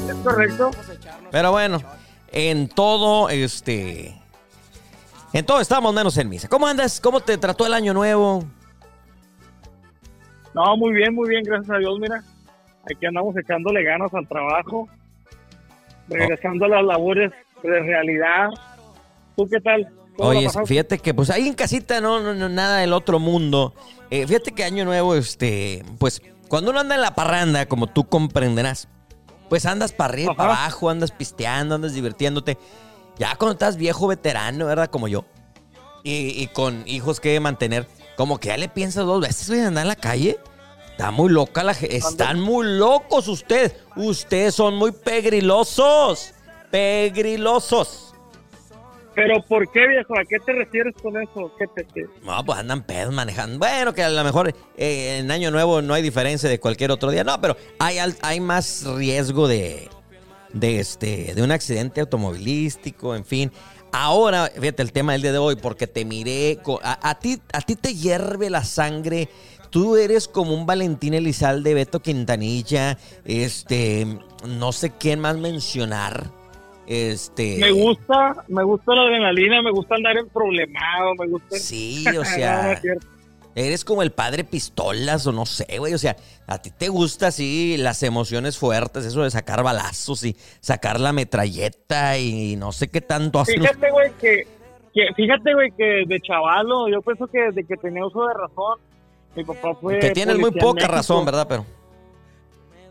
Es 0.09 0.15
correcto. 0.23 0.71
Pero 1.31 1.51
bueno, 1.51 1.79
en 2.31 2.67
todo, 2.69 3.29
este. 3.29 4.15
En 5.33 5.45
todo 5.45 5.59
estamos 5.61 5.93
menos 5.93 6.17
en 6.17 6.27
misa. 6.29 6.47
¿Cómo 6.47 6.65
andas? 6.67 6.99
¿Cómo 6.99 7.19
te 7.19 7.37
trató 7.37 7.65
el 7.67 7.73
año 7.73 7.93
nuevo? 7.93 8.43
No, 10.55 10.75
muy 10.77 10.93
bien, 10.93 11.13
muy 11.13 11.29
bien, 11.29 11.43
gracias 11.43 11.69
a 11.69 11.77
Dios, 11.77 11.99
mira. 11.99 12.23
Aquí 12.91 13.05
andamos 13.05 13.35
echándole 13.37 13.83
ganas 13.83 14.11
al 14.13 14.27
trabajo, 14.27 14.87
regresando 16.07 16.65
a 16.65 16.69
las 16.69 16.83
labores 16.83 17.31
de 17.61 17.79
realidad. 17.81 18.47
¿Tú 19.35 19.47
qué 19.49 19.59
tal? 19.61 19.87
¿Cómo 20.19 20.33
la 20.33 20.39
Oye, 20.39 20.49
fíjate 20.65 20.99
que 20.99 21.13
pues 21.13 21.29
ahí 21.29 21.47
en 21.47 21.53
casita 21.53 22.01
no, 22.01 22.19
no, 22.19 22.33
no, 22.33 22.49
nada 22.49 22.77
del 22.77 22.93
otro 22.93 23.19
mundo. 23.19 23.73
Eh, 24.11 24.27
fíjate 24.27 24.51
que 24.51 24.63
año 24.63 24.83
nuevo, 24.83 25.15
este, 25.15 25.83
pues 25.97 26.21
cuando 26.49 26.71
uno 26.71 26.81
anda 26.81 26.95
en 26.95 27.01
la 27.01 27.15
parranda, 27.15 27.67
como 27.67 27.87
tú 27.87 28.09
comprenderás, 28.09 28.89
pues 29.47 29.65
andas 29.65 29.93
para 29.93 30.13
arriba, 30.13 30.35
para 30.35 30.53
abajo, 30.53 30.89
andas 30.89 31.11
pisteando, 31.11 31.75
andas 31.75 31.93
divirtiéndote. 31.93 32.57
Ya 33.17 33.35
cuando 33.35 33.53
estás 33.53 33.77
viejo 33.77 34.07
veterano, 34.07 34.65
¿verdad? 34.65 34.89
Como 34.89 35.07
yo. 35.07 35.25
Y, 36.03 36.41
y 36.41 36.47
con 36.47 36.83
hijos 36.85 37.19
que 37.19 37.39
mantener, 37.39 37.87
como 38.17 38.39
que 38.39 38.49
ya 38.49 38.57
le 38.57 38.67
piensas 38.67 39.05
dos 39.05 39.21
veces, 39.21 39.47
güey, 39.47 39.61
andar 39.61 39.83
en 39.83 39.87
la 39.87 39.95
calle. 39.95 40.37
Está 40.91 41.11
muy 41.11 41.29
loca 41.29 41.63
la 41.63 41.73
gente. 41.73 41.95
Están 41.95 42.41
muy 42.41 42.67
locos 42.67 43.29
ustedes. 43.29 43.73
Ustedes 43.95 44.53
son 44.53 44.75
muy 44.75 44.91
pegrilosos. 44.91 46.33
Pegrilosos. 46.71 48.08
Pero 49.19 49.41
¿por 49.41 49.69
qué, 49.71 49.85
viejo? 49.85 50.17
¿A 50.17 50.23
qué 50.23 50.39
te 50.39 50.53
refieres 50.53 50.95
con 51.01 51.21
eso? 51.21 51.51
¿Qué 51.59 51.67
te, 51.67 51.85
qué? 51.93 52.05
No, 52.23 52.45
pues 52.45 52.57
andan 52.57 52.83
pedos 52.83 53.13
manejando. 53.13 53.59
Bueno, 53.59 53.93
que 53.93 54.01
a 54.01 54.09
lo 54.09 54.23
mejor 54.23 54.53
eh, 54.77 55.17
en 55.19 55.29
Año 55.29 55.51
Nuevo 55.51 55.81
no 55.81 55.93
hay 55.93 56.01
diferencia 56.01 56.49
de 56.49 56.59
cualquier 56.59 56.91
otro 56.91 57.11
día. 57.11 57.25
No, 57.25 57.39
pero 57.41 57.57
hay, 57.79 57.97
hay 58.21 58.39
más 58.39 58.85
riesgo 58.85 59.49
de, 59.49 59.89
de, 60.53 60.79
este, 60.79 61.33
de 61.35 61.43
un 61.43 61.51
accidente 61.51 61.99
automovilístico, 61.99 63.13
en 63.13 63.25
fin. 63.25 63.51
Ahora, 63.91 64.49
fíjate 64.57 64.83
el 64.83 64.93
tema 64.93 65.11
del 65.11 65.23
día 65.23 65.33
de 65.33 65.37
hoy, 65.39 65.57
porque 65.57 65.85
te 65.85 66.05
miré. 66.05 66.59
a 66.83 67.19
ti, 67.19 67.41
a 67.51 67.59
ti 67.59 67.75
te 67.75 67.95
hierve 67.95 68.49
la 68.49 68.63
sangre. 68.63 69.27
Tú 69.69 69.97
eres 69.97 70.29
como 70.29 70.53
un 70.53 70.65
Valentín 70.65 71.13
Elizalde, 71.13 71.73
Beto 71.73 72.01
Quintanilla, 72.01 72.97
este, 73.25 74.07
no 74.47 74.71
sé 74.71 74.91
quién 74.91 75.19
más 75.19 75.37
mencionar. 75.37 76.38
Este. 76.89 77.57
Me 77.59 77.69
gusta, 77.71 78.43
me 78.47 78.63
gusta 78.63 78.95
la 78.95 79.03
adrenalina, 79.03 79.61
me 79.61 79.69
gusta 79.69 79.93
andar 79.93 80.17
en 80.17 80.27
problemado, 80.27 81.13
me 81.19 81.27
gusta... 81.27 81.55
Sí, 81.57 82.03
o 82.17 82.25
sea. 82.25 82.81
Eres 83.53 83.85
como 83.85 84.01
el 84.01 84.11
padre 84.11 84.43
pistolas 84.43 85.27
o 85.27 85.31
no 85.31 85.45
sé, 85.45 85.77
güey. 85.77 85.93
O 85.93 85.99
sea, 85.99 86.15
a 86.47 86.59
ti 86.59 86.71
te 86.71 86.87
gusta 86.87 87.27
así 87.27 87.77
las 87.77 88.01
emociones 88.01 88.57
fuertes, 88.57 89.05
eso 89.05 89.21
de 89.23 89.29
sacar 89.29 89.61
balazos 89.63 90.23
y 90.23 90.35
sacar 90.61 90.99
la 90.99 91.13
metralleta 91.13 92.17
y 92.17 92.55
no 92.55 92.71
sé 92.71 92.87
qué 92.89 93.01
tanto 93.01 93.39
hacen. 93.39 93.59
los- 93.59 93.67
Fíjate, 93.67 93.91
güey, 93.91 94.11
que, 94.19 94.47
que- 94.93 95.13
fíjate, 95.15 95.53
güey, 95.53 95.71
que 95.71 96.03
de 96.07 96.19
chavalo, 96.21 96.89
yo 96.89 97.01
pienso 97.03 97.27
que 97.27 97.39
desde 97.39 97.65
que 97.65 97.75
tenía 97.77 98.03
uso 98.05 98.25
de 98.25 98.33
razón, 98.33 98.79
mi 99.35 99.43
papá 99.43 99.75
fue. 99.79 99.99
Que 99.99 100.09
tienes 100.09 100.39
muy 100.39 100.51
poca 100.51 100.87
razón, 100.87 101.23
¿verdad? 101.23 101.45
Pero. 101.47 101.65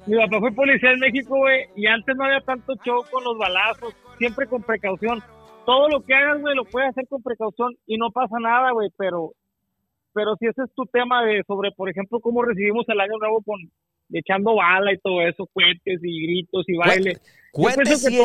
Mi 0.09 0.17
papá 0.17 0.41
fue 0.41 0.53
policía 0.53 0.93
en 0.93 1.01
México, 1.01 1.37
güey, 1.37 1.67
y 1.77 1.87
antes 1.87 2.17
no 2.17 2.25
había 2.25 2.41
tanto 2.41 2.75
show 2.85 3.05
con 3.11 3.23
los 3.25 3.37
balazos, 3.37 3.95
siempre 4.17 4.47
con 4.47 4.63
precaución. 4.63 5.23
Todo 5.67 5.89
lo 5.89 6.03
que 6.03 6.15
hagas, 6.15 6.41
güey, 6.41 6.55
lo 6.57 6.65
puedes 6.65 6.89
hacer 6.89 7.07
con 7.09 7.23
precaución 7.23 7.77
y 7.87 7.99
no 7.99 8.11
pasa 8.11 8.37
nada, 8.41 8.73
güey, 8.73 8.89
pero 8.97 9.33
pero 10.15 10.35
si 10.41 10.47
ese 10.47 10.63
es 10.63 10.75
tu 10.75 10.85
tema 10.87 11.23
de 11.25 11.45
sobre, 11.47 11.71
por 11.73 11.91
ejemplo, 11.91 12.21
cómo 12.21 12.43
recibimos 12.43 12.85
el 12.89 12.99
año 12.99 13.19
nuevo 13.21 13.43
con 13.43 13.61
echando 14.11 14.57
bala 14.57 14.93
y 14.93 14.99
todo 14.99 15.21
eso, 15.23 15.47
cohetes 15.53 16.01
y 16.03 16.23
gritos 16.27 16.65
y 16.67 16.77
baile. 16.77 17.19
Pienso 17.53 18.11
y 18.11 18.19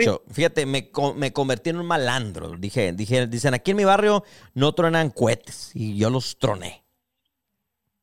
hecho. 0.00 0.22
Fíjate, 0.30 0.66
me, 0.66 0.90
me 1.16 1.32
convertí 1.32 1.70
en 1.70 1.76
un 1.76 1.86
malandro. 1.86 2.56
Dije, 2.56 2.92
dije, 2.92 3.26
dicen, 3.26 3.54
aquí 3.54 3.72
en 3.72 3.76
mi 3.76 3.84
barrio 3.84 4.24
no 4.54 4.72
tronan 4.72 5.10
cohetes 5.10 5.72
y 5.74 5.98
yo 5.98 6.08
los 6.10 6.38
troné. 6.38 6.82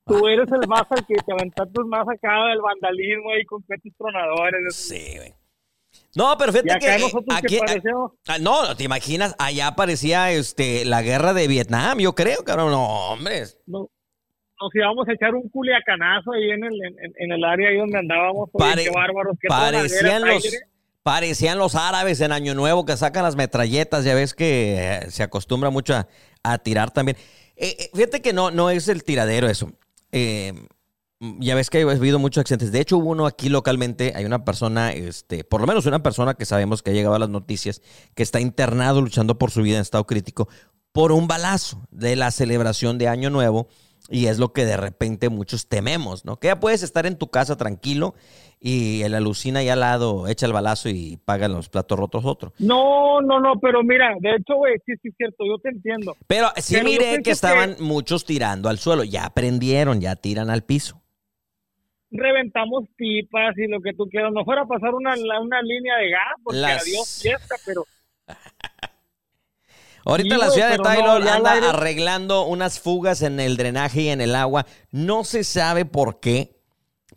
Tú 0.07 0.27
eres 0.27 0.47
el 0.51 0.67
más 0.67 0.83
al 0.89 1.05
que 1.05 1.15
te 1.15 1.31
aventaste 1.33 1.83
más 1.85 2.07
acá 2.07 2.47
del 2.49 2.61
vandalismo 2.61 3.35
y 3.39 3.45
con 3.45 3.61
cohetes 3.63 3.93
tronadores. 3.97 4.75
Sí, 4.75 5.13
güey. 5.17 5.33
No, 6.15 6.35
pero 6.37 6.51
fíjate 6.51 6.79
que 6.79 6.95
eh, 6.95 6.99
nosotros 6.99 7.37
aquí, 7.37 7.59
que 7.59 7.81
Ah, 8.27 8.37
no, 8.39 8.75
te 8.75 8.83
imaginas, 8.83 9.35
allá 9.39 9.75
parecía 9.75 10.31
este, 10.31 10.85
la 10.85 11.01
guerra 11.01 11.33
de 11.33 11.47
Vietnam, 11.47 11.99
yo 11.99 12.13
creo, 12.15 12.43
cabrón. 12.43 12.71
No, 12.71 13.11
hombre. 13.11 13.43
no- 13.65 13.89
nos 14.59 14.73
íbamos 14.73 15.07
a 15.07 15.13
echar 15.13 15.35
un 15.35 15.47
culiacanazo 15.49 16.31
ahí 16.31 16.49
en 16.49 16.63
el, 16.63 16.73
en, 16.73 17.13
en 17.19 17.31
el 17.31 17.43
área 17.43 17.69
ahí 17.69 17.77
donde 17.77 17.99
andábamos. 17.99 18.49
oye, 18.53 18.69
Pare- 18.69 18.83
qué 18.85 18.89
bárbaros, 18.89 19.37
qué 19.39 19.47
parecían 19.47 20.21
los, 20.25 20.43
aire. 20.45 20.57
parecían 21.03 21.57
los 21.59 21.75
árabes 21.75 22.19
en 22.21 22.31
Año 22.31 22.55
Nuevo 22.55 22.83
que 22.83 22.97
sacan 22.97 23.21
las 23.23 23.35
metralletas. 23.35 24.03
Ya 24.03 24.15
ves 24.15 24.33
que 24.33 24.77
eh, 24.79 25.11
se 25.11 25.21
acostumbra 25.21 25.69
mucho 25.69 25.93
a, 25.95 26.07
a 26.41 26.57
tirar 26.57 26.89
también. 26.89 27.17
Eh, 27.55 27.89
fíjate 27.93 28.19
que 28.23 28.33
no, 28.33 28.49
no 28.49 28.71
es 28.71 28.87
el 28.87 29.03
tiradero 29.03 29.47
eso. 29.47 29.71
Eh, 30.11 30.53
ya 31.39 31.55
ves 31.55 31.69
que 31.69 31.81
ha 31.81 31.91
habido 31.91 32.19
muchos 32.19 32.41
accidentes. 32.41 32.71
De 32.71 32.79
hecho, 32.79 32.97
hubo 32.97 33.09
uno 33.09 33.25
aquí 33.25 33.49
localmente. 33.49 34.13
Hay 34.15 34.25
una 34.25 34.45
persona, 34.45 34.91
este, 34.91 35.43
por 35.43 35.61
lo 35.61 35.67
menos 35.67 35.85
una 35.85 36.03
persona 36.03 36.35
que 36.35 36.45
sabemos 36.45 36.83
que 36.83 36.91
ha 36.91 36.93
llegado 36.93 37.15
a 37.15 37.19
las 37.19 37.29
noticias, 37.29 37.81
que 38.13 38.23
está 38.23 38.39
internado 38.39 39.01
luchando 39.01 39.37
por 39.37 39.51
su 39.51 39.61
vida 39.61 39.77
en 39.77 39.81
estado 39.81 40.05
crítico 40.05 40.47
por 40.91 41.11
un 41.11 41.27
balazo 41.27 41.87
de 41.91 42.15
la 42.15 42.31
celebración 42.31 42.97
de 42.97 43.07
Año 43.07 43.29
Nuevo. 43.29 43.67
Y 44.09 44.27
es 44.27 44.39
lo 44.39 44.53
que 44.53 44.65
de 44.65 44.77
repente 44.77 45.29
muchos 45.29 45.67
tememos, 45.67 46.23
¿no? 46.23 46.37
Que 46.39 46.47
ya 46.47 46.59
puedes 46.59 46.81
estar 46.83 47.05
en 47.05 47.17
tu 47.17 47.27
casa 47.29 47.57
tranquilo 47.57 48.15
y 48.59 49.01
el 49.03 49.13
alucina 49.13 49.59
ahí 49.59 49.69
al 49.69 49.81
lado 49.81 50.27
echa 50.27 50.45
el 50.45 50.53
balazo 50.53 50.87
y 50.89 51.17
paga 51.25 51.47
los 51.47 51.67
platos 51.69 51.99
rotos 51.99 52.23
otro. 52.25 52.53
No, 52.59 53.19
no, 53.21 53.39
no, 53.39 53.59
pero 53.59 53.83
mira, 53.83 54.15
de 54.19 54.31
hecho, 54.35 54.55
güey, 54.55 54.75
sí, 54.85 54.93
sí, 55.01 55.09
es 55.09 55.15
cierto, 55.17 55.43
yo 55.45 55.57
te 55.59 55.69
entiendo. 55.69 56.15
Pero 56.25 56.47
sí 56.55 56.75
Pero 56.75 56.85
miré 56.89 57.21
que 57.21 57.31
estaban 57.31 57.75
que- 57.75 57.81
muchos 57.83 58.23
tirando 58.25 58.69
al 58.69 58.77
suelo. 58.79 59.03
Ya 59.03 59.25
aprendieron, 59.25 59.99
ya 59.99 60.15
tiran 60.15 60.49
al 60.49 60.63
piso. 60.63 61.01
Reventamos 62.09 62.85
pipas 62.95 63.57
y 63.57 63.67
lo 63.67 63.81
que 63.81 63.93
tú 63.93 64.05
quieras. 64.09 64.31
No 64.33 64.45
fuera 64.45 64.61
a 64.61 64.65
pasar 64.65 64.93
una, 64.93 65.13
una 65.41 65.61
línea 65.61 65.97
de 65.97 66.09
gas, 66.11 66.21
porque 66.43 66.59
Las- 66.59 66.83
adiós 66.83 67.19
fiesta, 67.21 67.55
pero 67.65 67.83
Ahorita 70.09 70.35
Sí, 70.35 70.41
la 70.41 70.49
ciudad 70.51 70.69
de 70.71 70.77
no, 70.77 70.83
Taylor 70.83 71.21
al 71.21 71.27
anda 71.27 71.51
aire- 71.53 71.67
arreglando 71.67 72.43
unas 72.45 72.79
fugas 72.79 73.21
en 73.21 73.39
el 73.41 73.57
drenaje 73.57 74.03
y 74.03 74.09
en 74.09 74.21
el 74.21 74.35
agua. 74.35 74.65
No 74.89 75.23
se 75.25 75.43
sabe 75.43 75.83
por 75.85 76.19
qué, 76.21 76.55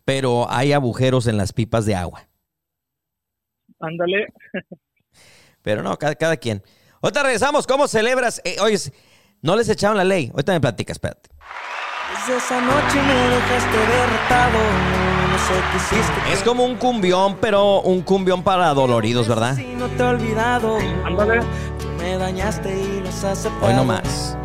pero 0.03 0.47
hay 0.51 0.73
agujeros 0.73 1.27
en 1.27 1.37
las 1.37 1.53
pipas 1.53 1.85
de 1.85 1.95
agua. 1.95 2.27
ándale. 3.79 4.27
Pero 5.61 5.83
no, 5.83 5.97
cada, 5.97 6.15
cada 6.15 6.37
quien. 6.37 6.61
Ahorita 7.01 7.23
regresamos. 7.23 7.65
¿Cómo 7.67 7.87
celebras? 7.87 8.41
Eh, 8.43 8.57
oye, 8.61 8.77
no 9.41 9.55
les 9.55 9.69
echaron 9.69 9.95
la 9.97 10.03
ley. 10.03 10.29
Ahorita 10.33 10.51
me 10.53 10.59
platicas, 10.61 10.95
espérate. 10.95 11.29
Desde 12.27 12.37
esa 12.37 12.59
noche 12.61 13.01
me 13.01 13.13
dejaste 13.13 13.77
derrotado. 13.77 14.59
No 15.31 15.37
sé 15.37 15.53
qué 15.71 15.77
hiciste. 15.77 16.33
Es 16.33 16.43
como 16.43 16.65
un 16.65 16.75
cumbión, 16.75 17.37
pero 17.39 17.81
un 17.81 18.01
cumbión 18.01 18.43
para 18.43 18.73
doloridos, 18.73 19.27
¿verdad? 19.27 19.55
Si 19.55 19.63
no 19.75 19.87
te 19.87 20.03
he 20.03 20.05
olvidado. 20.05 20.77
Ándale. 21.05 21.41
Me 22.01 22.17
dañaste 22.17 22.69
y 22.79 22.99
los 23.01 23.23
aceptado. 23.23 23.67
Hoy 23.67 23.73
no 23.73 23.85
más. 23.85 24.35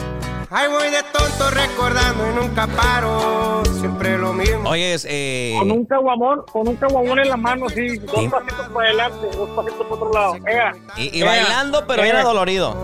Ay, 0.50 0.68
voy 0.68 0.90
de 0.90 1.02
tonto 1.12 1.50
recordando 1.50 2.30
y 2.30 2.34
nunca 2.34 2.66
paro. 2.68 3.62
Siempre 3.80 4.16
lo 4.16 4.32
mismo. 4.32 4.68
Oye, 4.70 4.94
es, 4.94 5.06
eh, 5.08 5.54
Con 5.58 5.70
un 5.72 5.84
caguamón, 5.84 6.42
con 6.52 6.68
un 6.68 6.76
caguamón 6.76 7.18
en 7.18 7.28
la 7.28 7.36
mano, 7.36 7.68
sí, 7.68 7.96
dos 7.98 8.14
Sí. 8.20 8.28
pasitos 8.28 8.68
para 8.68 8.88
adelante, 8.88 9.26
dos 9.36 9.50
pasitos 9.50 9.86
para 9.86 9.94
otro 9.94 10.12
lado. 10.12 10.36
Ea, 10.46 10.72
y, 10.96 11.18
y 11.18 11.22
ea, 11.22 11.26
bailando, 11.26 11.84
pero 11.86 12.02
ea. 12.04 12.10
era 12.10 12.22
dolorido. 12.22 12.76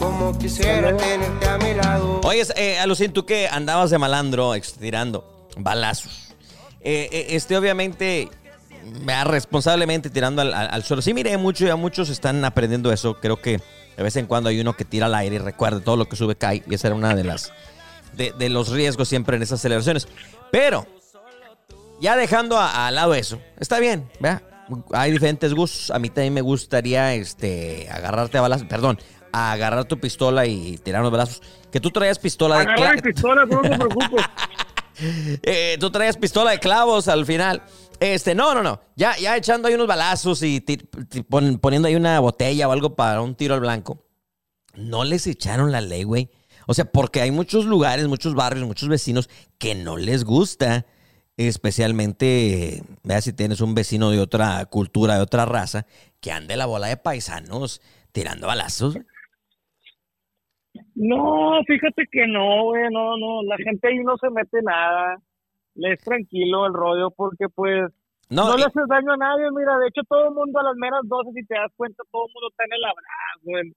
Como 0.00 0.36
quisiera 0.38 0.96
tenerte 0.96 1.48
a 1.48 1.58
mi 1.58 1.74
lado. 1.74 2.20
Oye, 2.24 2.44
eh, 2.56 2.78
Alucín, 2.80 3.12
tú 3.12 3.24
que 3.24 3.48
andabas 3.48 3.90
de 3.90 3.98
malandro 3.98 4.52
tirando 4.80 5.46
balazos. 5.56 6.34
Eh, 6.80 7.08
eh, 7.12 7.26
este, 7.30 7.56
obviamente, 7.56 8.28
vea, 9.04 9.24
responsablemente 9.24 10.10
tirando 10.10 10.42
al, 10.42 10.52
al- 10.54 10.68
al 10.72 10.82
suelo. 10.82 11.02
Sí, 11.02 11.14
miré 11.14 11.36
mucho, 11.36 11.66
ya 11.66 11.76
muchos 11.76 12.08
están 12.08 12.44
aprendiendo 12.44 12.90
eso. 12.92 13.14
Creo 13.20 13.36
que 13.40 13.60
de 14.00 14.04
vez 14.04 14.16
en 14.16 14.24
cuando 14.24 14.48
hay 14.48 14.58
uno 14.58 14.72
que 14.74 14.86
tira 14.86 15.04
al 15.04 15.14
aire 15.14 15.36
y 15.36 15.38
recuerda 15.38 15.80
todo 15.80 15.94
lo 15.98 16.06
que 16.08 16.16
sube 16.16 16.34
cae. 16.34 16.62
Y 16.66 16.74
esa 16.74 16.86
era 16.88 16.94
una 16.96 17.14
de 17.14 17.22
las 17.22 17.52
de, 18.14 18.32
de 18.38 18.48
los 18.48 18.70
riesgos 18.70 19.08
siempre 19.10 19.36
en 19.36 19.42
esas 19.42 19.60
celebraciones. 19.60 20.08
Pero, 20.50 20.86
ya 22.00 22.16
dejando 22.16 22.56
a- 22.58 22.86
al 22.86 22.94
lado 22.94 23.12
eso, 23.14 23.38
está 23.58 23.78
bien, 23.78 24.08
vea. 24.18 24.42
Hay 24.94 25.12
diferentes 25.12 25.52
gustos. 25.52 25.90
A 25.90 25.98
mí 25.98 26.08
también 26.08 26.32
me 26.32 26.40
gustaría 26.40 27.12
este, 27.12 27.90
agarrarte 27.92 28.38
a 28.38 28.40
balazos. 28.40 28.66
Perdón, 28.68 28.98
a 29.32 29.52
agarrar 29.52 29.84
tu 29.84 30.00
pistola 30.00 30.46
y 30.46 30.78
tirar 30.78 31.02
unos 31.02 31.12
balazos. 31.12 31.42
Que 31.70 31.78
tú 31.78 31.90
traías 31.90 32.18
pistola 32.18 32.56
de 32.56 32.62
Agarra 32.62 32.92
mi 32.94 32.98
cla- 33.00 33.02
pistola, 33.02 33.44
no 33.44 33.60
preocupes. 33.60 34.24
eh, 35.42 35.76
tú 35.78 35.90
traías 35.90 36.16
pistola 36.16 36.52
de 36.52 36.58
clavos 36.58 37.06
al 37.06 37.26
final. 37.26 37.62
Este, 38.00 38.34
no, 38.34 38.54
no, 38.54 38.62
no. 38.62 38.80
Ya, 38.96 39.16
ya 39.18 39.36
echando 39.36 39.68
ahí 39.68 39.74
unos 39.74 39.86
balazos 39.86 40.42
y 40.42 40.60
poniendo 41.60 41.86
ahí 41.86 41.94
una 41.94 42.18
botella 42.18 42.66
o 42.66 42.72
algo 42.72 42.96
para 42.96 43.20
un 43.20 43.34
tiro 43.34 43.54
al 43.54 43.60
blanco. 43.60 44.02
No 44.74 45.04
les 45.04 45.26
echaron 45.26 45.70
la 45.70 45.82
ley, 45.82 46.04
güey. 46.04 46.30
O 46.66 46.72
sea, 46.72 46.86
porque 46.86 47.20
hay 47.20 47.30
muchos 47.30 47.66
lugares, 47.66 48.08
muchos 48.08 48.34
barrios, 48.34 48.66
muchos 48.66 48.88
vecinos 48.88 49.28
que 49.58 49.74
no 49.74 49.98
les 49.98 50.24
gusta. 50.24 50.86
Especialmente, 51.36 52.82
vea 53.02 53.20
si 53.20 53.34
tienes 53.34 53.60
un 53.60 53.74
vecino 53.74 54.10
de 54.10 54.20
otra 54.20 54.64
cultura, 54.66 55.16
de 55.16 55.22
otra 55.22 55.44
raza, 55.44 55.86
que 56.20 56.32
ande 56.32 56.56
la 56.56 56.66
bola 56.66 56.86
de 56.86 56.96
paisanos 56.96 57.82
tirando 58.12 58.46
balazos. 58.46 58.98
No, 60.94 61.60
fíjate 61.66 62.04
que 62.10 62.26
no, 62.26 62.64
güey, 62.64 62.84
no, 62.90 63.16
no, 63.16 63.42
la 63.42 63.56
gente 63.56 63.88
ahí 63.88 63.98
no 64.04 64.16
se 64.18 64.30
mete 64.30 64.62
nada. 64.62 65.18
Le 65.74 65.92
es 65.92 66.00
tranquilo 66.00 66.66
el 66.66 66.74
rollo 66.74 67.10
porque 67.10 67.48
pues 67.48 67.90
No, 68.28 68.56
le 68.56 68.64
haces 68.64 68.84
daño 68.88 69.12
a 69.12 69.16
nadie, 69.16 69.50
mira, 69.50 69.78
de 69.78 69.88
hecho 69.88 70.02
todo 70.08 70.28
el 70.28 70.34
mundo 70.34 70.58
a 70.60 70.64
las 70.64 70.76
meras 70.76 71.00
12, 71.04 71.30
si 71.34 71.46
te 71.46 71.54
das 71.54 71.72
cuenta, 71.76 72.02
todo 72.10 72.26
el 72.26 72.32
mundo 72.34 72.48
está 72.50 72.64
en 72.64 72.72
el 72.72 72.84
abrazo, 72.84 73.76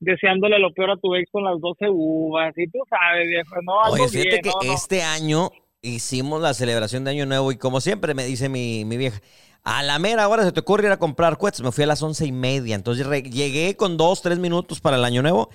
deseándole 0.00 0.58
lo 0.58 0.72
peor 0.72 0.90
a 0.90 0.96
tu 0.96 1.14
ex 1.14 1.30
con 1.30 1.44
las 1.44 1.60
12 1.60 1.86
uvas, 1.90 2.52
y 2.56 2.66
tú 2.68 2.78
sabes, 2.88 3.26
viejo, 3.26 3.54
no, 3.62 3.82
algo 3.82 3.94
Oye, 3.94 4.08
fíjate 4.08 4.28
bien, 4.28 4.42
que 4.42 4.50
no, 4.50 4.66
no. 4.66 4.72
este 4.72 5.02
año 5.02 5.50
hicimos 5.82 6.40
la 6.42 6.54
celebración 6.54 7.04
de 7.04 7.12
Año 7.12 7.26
Nuevo 7.26 7.52
y 7.52 7.56
como 7.56 7.80
siempre 7.80 8.14
me 8.14 8.24
dice 8.24 8.48
mi, 8.48 8.84
mi 8.84 8.96
vieja, 8.96 9.20
a 9.62 9.82
la 9.82 9.98
mera 9.98 10.28
hora 10.28 10.44
se 10.44 10.52
te 10.52 10.60
ocurre 10.60 10.86
ir 10.86 10.92
a 10.92 10.98
comprar 10.98 11.38
cohetes. 11.38 11.60
Me 11.60 11.72
fui 11.72 11.84
a 11.84 11.88
las 11.88 12.02
once 12.02 12.24
y 12.24 12.32
media, 12.32 12.76
entonces 12.76 13.06
llegué 13.24 13.76
con 13.76 13.96
dos, 13.96 14.22
tres 14.22 14.38
minutos 14.38 14.80
para 14.80 14.96
el 14.96 15.04
Año 15.04 15.22
Nuevo 15.22 15.50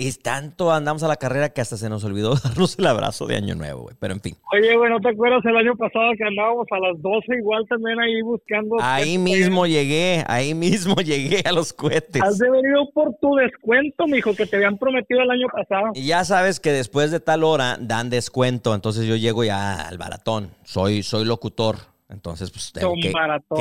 Y 0.00 0.10
tanto 0.12 0.72
andamos 0.72 1.02
a 1.02 1.08
la 1.08 1.16
carrera 1.16 1.50
que 1.50 1.60
hasta 1.60 1.76
se 1.76 1.90
nos 1.90 2.02
olvidó 2.04 2.34
darnos 2.42 2.78
el 2.78 2.86
abrazo 2.86 3.26
de 3.26 3.36
Año 3.36 3.54
Nuevo, 3.54 3.82
güey. 3.82 3.96
Pero 4.00 4.14
en 4.14 4.20
fin. 4.22 4.34
Oye, 4.50 4.74
güey, 4.74 4.90
¿no 4.90 4.98
te 4.98 5.10
acuerdas 5.10 5.44
el 5.44 5.54
año 5.54 5.76
pasado 5.76 6.12
que 6.16 6.24
andábamos 6.24 6.66
a 6.70 6.78
las 6.78 7.02
12 7.02 7.34
igual 7.38 7.66
también 7.68 8.00
ahí 8.00 8.22
buscando? 8.22 8.76
Ahí 8.80 9.18
mismo 9.18 9.66
llegué, 9.66 10.24
ahí 10.26 10.54
mismo 10.54 10.94
llegué 11.04 11.42
a 11.44 11.52
los 11.52 11.74
cohetes. 11.74 12.22
Has 12.22 12.38
de 12.38 12.50
venido 12.50 12.88
por 12.94 13.14
tu 13.20 13.34
descuento, 13.34 14.06
mijo, 14.06 14.34
que 14.34 14.46
te 14.46 14.56
habían 14.56 14.78
prometido 14.78 15.20
el 15.20 15.30
año 15.30 15.48
pasado. 15.52 15.90
Y 15.92 16.06
ya 16.06 16.24
sabes 16.24 16.60
que 16.60 16.72
después 16.72 17.10
de 17.10 17.20
tal 17.20 17.44
hora 17.44 17.76
dan 17.78 18.08
descuento, 18.08 18.74
entonces 18.74 19.06
yo 19.06 19.16
llego 19.16 19.44
ya 19.44 19.86
al 19.86 19.98
baratón. 19.98 20.48
Soy, 20.64 21.02
soy 21.02 21.26
locutor. 21.26 21.76
Entonces, 22.10 22.50
pues 22.50 22.72
tengo 22.72 22.94
que, 23.00 23.12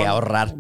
ahorrar. 0.06 0.56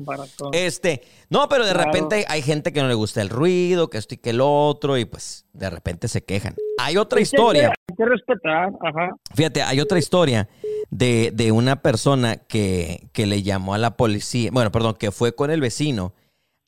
Este, 0.52 1.02
no, 1.30 1.50
pero 1.50 1.66
de 1.66 1.74
Claro. 1.74 1.92
repente 1.92 2.26
hay 2.28 2.42
gente 2.42 2.72
que 2.72 2.82
no 2.82 2.88
le 2.88 2.94
gusta 2.94 3.22
el 3.22 3.30
ruido, 3.30 3.90
que 3.90 3.98
esto 3.98 4.14
y 4.14 4.18
que 4.18 4.30
el 4.30 4.42
otro, 4.42 4.98
y 4.98 5.06
pues 5.06 5.46
de 5.54 5.70
repente 5.70 6.08
se 6.08 6.24
quejan. 6.24 6.56
Hay 6.78 6.98
otra 6.98 7.20
historia. 7.20 7.70
Hay 7.70 7.74
que, 7.88 7.94
hay 7.94 7.96
que 7.98 8.06
respetar, 8.06 8.70
ajá. 8.82 9.10
Fíjate, 9.34 9.64
hay 9.64 9.80
otra 9.82 9.98
historia 9.98 10.48
de, 10.92 11.32
de 11.34 11.52
una 11.52 11.82
persona 11.82 12.38
que, 12.38 13.10
que 13.12 13.26
le 13.26 13.42
llamó 13.44 13.74
a 13.74 13.78
la 13.80 13.98
policía, 13.98 14.50
bueno, 14.54 14.72
perdón, 14.72 14.96
que 14.96 15.12
fue 15.12 15.34
con 15.34 15.50
el 15.52 15.60
vecino 15.62 16.14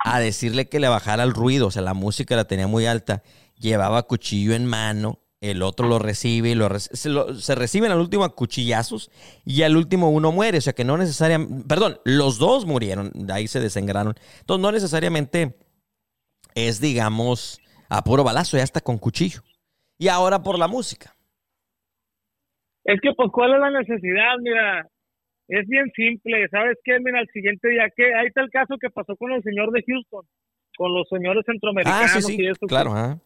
a 0.03 0.19
decirle 0.19 0.67
que 0.67 0.79
le 0.79 0.87
bajara 0.89 1.23
el 1.23 1.33
ruido, 1.33 1.67
o 1.67 1.71
sea, 1.71 1.83
la 1.83 1.93
música 1.93 2.35
la 2.35 2.45
tenía 2.45 2.65
muy 2.65 2.87
alta, 2.87 3.21
llevaba 3.59 4.03
cuchillo 4.03 4.55
en 4.55 4.65
mano, 4.65 5.19
el 5.41 5.63
otro 5.63 5.88
lo 5.88 5.98
recibe 6.00 6.51
y 6.51 6.55
lo, 6.55 6.69
se, 6.79 7.10
lo- 7.10 7.33
se 7.33 7.55
reciben 7.55 7.91
al 7.91 8.00
último 8.00 8.24
a 8.24 8.36
cuchillazos 8.36 9.10
y 9.43 9.63
al 9.63 9.75
último 9.75 10.10
uno 10.12 10.31
muere, 10.31 10.60
o 10.60 10.62
sea 10.62 10.74
que 10.74 10.86
no 10.86 10.98
necesariamente, 10.98 11.65
perdón, 11.67 12.00
los 12.05 12.38
dos 12.38 12.65
murieron, 12.65 13.12
de 13.15 13.33
ahí 13.33 13.48
se 13.48 13.60
desengraron, 13.60 14.13
entonces 14.39 14.62
no 14.62 14.71
necesariamente 14.71 15.57
es, 16.53 16.79
digamos, 16.79 17.60
a 17.89 18.03
puro 18.03 18.24
balazo, 18.24 18.57
ya 18.57 18.63
está 18.63 18.81
con 18.81 18.98
cuchillo. 19.00 19.41
Y 19.98 20.07
ahora 20.07 20.41
por 20.41 20.57
la 20.60 20.67
música. 20.67 21.15
Es 22.83 23.00
que, 23.01 23.12
pues, 23.15 23.29
¿cuál 23.31 23.53
es 23.53 23.60
la 23.60 23.69
necesidad? 23.69 24.33
Mira, 24.41 24.88
es 25.48 25.67
bien 25.67 25.86
simple. 25.95 26.48
¿Sabes 26.50 26.77
qué? 26.83 27.00
Mira, 27.00 27.21
el 27.21 27.27
siguiente 27.31 27.69
día, 27.69 27.83
que 27.95 28.05
ahí 28.15 28.27
está 28.27 28.41
el 28.41 28.50
caso 28.50 28.75
que 28.81 28.89
pasó 28.89 29.15
con 29.15 29.31
el 29.31 29.43
señor 29.43 29.71
de 29.71 29.83
Houston, 29.88 30.25
con 30.75 30.93
los 30.93 31.07
señores 31.07 31.43
Ah, 31.48 31.51
centroamericanos 31.51 32.25
sí, 32.25 32.33
sí, 32.36 32.41
y 32.41 32.48
eso. 32.48 32.65
claro. 32.67 32.93
ah. 32.95 33.19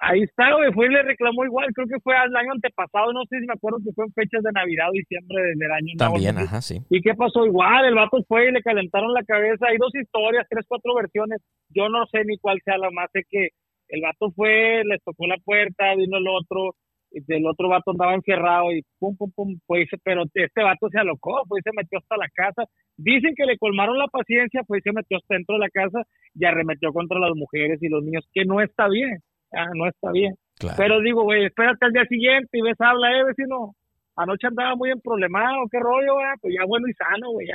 Ahí 0.00 0.22
está, 0.22 0.54
güey, 0.54 0.72
fue 0.72 0.86
y 0.86 0.90
le 0.90 1.02
reclamó 1.02 1.44
igual, 1.44 1.66
creo 1.74 1.88
que 1.88 1.98
fue 2.00 2.14
el 2.14 2.36
año 2.36 2.52
antepasado, 2.52 3.12
no 3.12 3.24
sé 3.28 3.40
si 3.40 3.46
me 3.46 3.54
acuerdo 3.54 3.78
que 3.84 3.92
fue 3.92 4.04
en 4.04 4.12
fechas 4.12 4.44
de 4.44 4.52
Navidad 4.52 4.90
o 4.90 4.92
diciembre 4.92 5.42
del 5.56 5.72
año. 5.72 5.92
También, 5.98 6.36
no 6.36 6.42
ajá, 6.42 6.62
sí. 6.62 6.78
¿Y 6.88 7.02
qué 7.02 7.14
pasó? 7.14 7.44
Igual, 7.44 7.84
el 7.84 7.96
vato 7.96 8.22
fue 8.28 8.48
y 8.48 8.52
le 8.52 8.62
calentaron 8.62 9.12
la 9.12 9.24
cabeza. 9.24 9.66
Hay 9.66 9.76
dos 9.76 9.92
historias, 9.94 10.46
tres, 10.48 10.64
cuatro 10.68 10.94
versiones. 10.94 11.42
Yo 11.70 11.88
no 11.88 12.06
sé 12.06 12.24
ni 12.24 12.38
cuál 12.38 12.60
sea 12.64 12.78
la 12.78 12.90
más. 12.92 13.10
Sé 13.12 13.24
que 13.28 13.48
el 13.88 14.02
vato 14.02 14.30
fue, 14.36 14.84
les 14.84 15.02
tocó 15.02 15.26
la 15.26 15.38
puerta, 15.44 15.96
vino 15.96 16.18
el 16.18 16.28
otro, 16.28 16.76
el 17.10 17.46
otro 17.46 17.68
vato 17.68 17.90
andaba 17.90 18.14
encerrado 18.14 18.70
y 18.72 18.82
pum, 18.98 19.16
pum, 19.16 19.32
pum, 19.34 19.58
pues, 19.66 19.88
pero 20.04 20.24
este 20.32 20.62
vato 20.62 20.88
se 20.90 20.98
alocó, 20.98 21.42
pues 21.48 21.62
se 21.64 21.70
metió 21.74 21.98
hasta 21.98 22.16
la 22.16 22.28
casa. 22.32 22.70
Dicen 22.96 23.34
que 23.36 23.46
le 23.46 23.58
colmaron 23.58 23.98
la 23.98 24.06
paciencia, 24.06 24.62
pues 24.66 24.82
se 24.84 24.92
metió 24.92 25.16
hasta 25.16 25.34
dentro 25.34 25.56
de 25.56 25.60
la 25.60 25.70
casa 25.70 26.02
y 26.34 26.44
arremetió 26.44 26.92
contra 26.92 27.18
las 27.18 27.34
mujeres 27.34 27.82
y 27.82 27.88
los 27.88 28.04
niños, 28.04 28.28
que 28.32 28.44
no 28.44 28.60
está 28.60 28.88
bien, 28.88 29.18
ah, 29.54 29.66
no 29.74 29.88
está 29.88 30.10
bien. 30.12 30.34
Claro. 30.58 30.76
Pero 30.76 31.00
digo, 31.00 31.22
güey, 31.22 31.44
espérate 31.46 31.84
al 31.86 31.92
día 31.92 32.04
siguiente 32.08 32.48
y 32.58 32.62
ves, 32.62 32.76
habla, 32.80 33.10
eh, 33.18 33.24
vecino. 33.24 33.74
Anoche 34.16 34.48
andaba 34.48 34.74
muy 34.74 34.90
emproblemado, 34.90 35.58
qué 35.70 35.78
rollo, 35.78 36.14
güey. 36.14 36.26
Pues 36.40 36.54
ya 36.58 36.66
bueno 36.66 36.88
y 36.88 36.92
sano, 36.94 37.30
güey. 37.30 37.46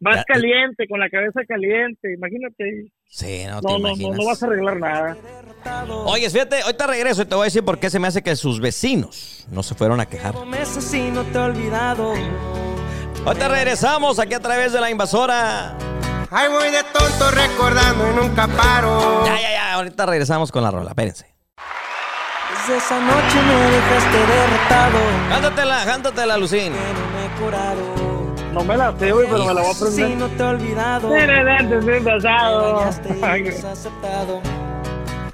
Más 0.00 0.16
Ya- 0.16 0.24
caliente, 0.24 0.88
con 0.88 0.98
la 0.98 1.08
cabeza 1.08 1.42
caliente, 1.46 2.12
imagínate. 2.14 2.86
Sí, 3.06 3.44
no 3.48 3.60
te 3.60 3.66
No, 3.68 3.72
no, 3.74 3.78
no, 3.78 3.88
imaginas. 3.90 4.18
no 4.18 4.26
vas 4.26 4.42
a 4.42 4.46
arreglar 4.46 4.76
nada. 4.80 5.16
Oye, 6.06 6.28
fíjate, 6.28 6.60
ahorita 6.62 6.88
regreso 6.88 7.22
y 7.22 7.26
te 7.26 7.34
voy 7.36 7.42
a 7.42 7.44
decir 7.44 7.64
por 7.64 7.78
qué 7.78 7.88
se 7.88 8.00
me 8.00 8.08
hace 8.08 8.20
que 8.20 8.34
sus 8.34 8.60
vecinos 8.60 9.46
no 9.52 9.62
se 9.62 9.76
fueron 9.76 10.00
a 10.00 10.06
quejar. 10.06 10.34
No. 10.34 10.44
Ahorita 13.24 13.48
regresamos 13.48 14.18
aquí 14.18 14.34
a 14.34 14.40
través 14.40 14.72
de 14.72 14.80
la 14.80 14.90
invasora. 14.90 15.76
Ay, 16.34 16.48
voy 16.48 16.70
de 16.70 16.82
tonto 16.84 17.30
recordando 17.30 18.10
y 18.10 18.14
nunca 18.16 18.46
paro. 18.48 19.24
Ya, 19.26 19.38
ya, 19.38 19.50
ya, 19.50 19.74
ahorita 19.74 20.06
regresamos 20.06 20.50
con 20.50 20.62
la 20.62 20.70
rola, 20.70 20.90
espérense. 20.90 21.26
Desde 22.66 22.78
esa 22.78 22.98
noche 23.00 23.42
me 23.42 23.54
dejaste 23.70 24.18
derrotado. 24.32 24.98
Cántatela, 25.28 25.84
cántatela, 25.84 26.36
Lucín. 26.38 26.72
No 28.54 28.64
me 28.64 28.76
la 28.76 28.98
sé, 28.98 29.12
güey, 29.12 29.26
pero 29.28 29.44
me 29.44 29.54
la 29.54 29.60
voy 29.62 29.70
a 29.70 29.74
Si 29.74 29.84
aprender. 29.84 30.16
no 30.18 30.28
te 30.28 30.42
he 30.42 30.46
olvidado. 30.46 31.12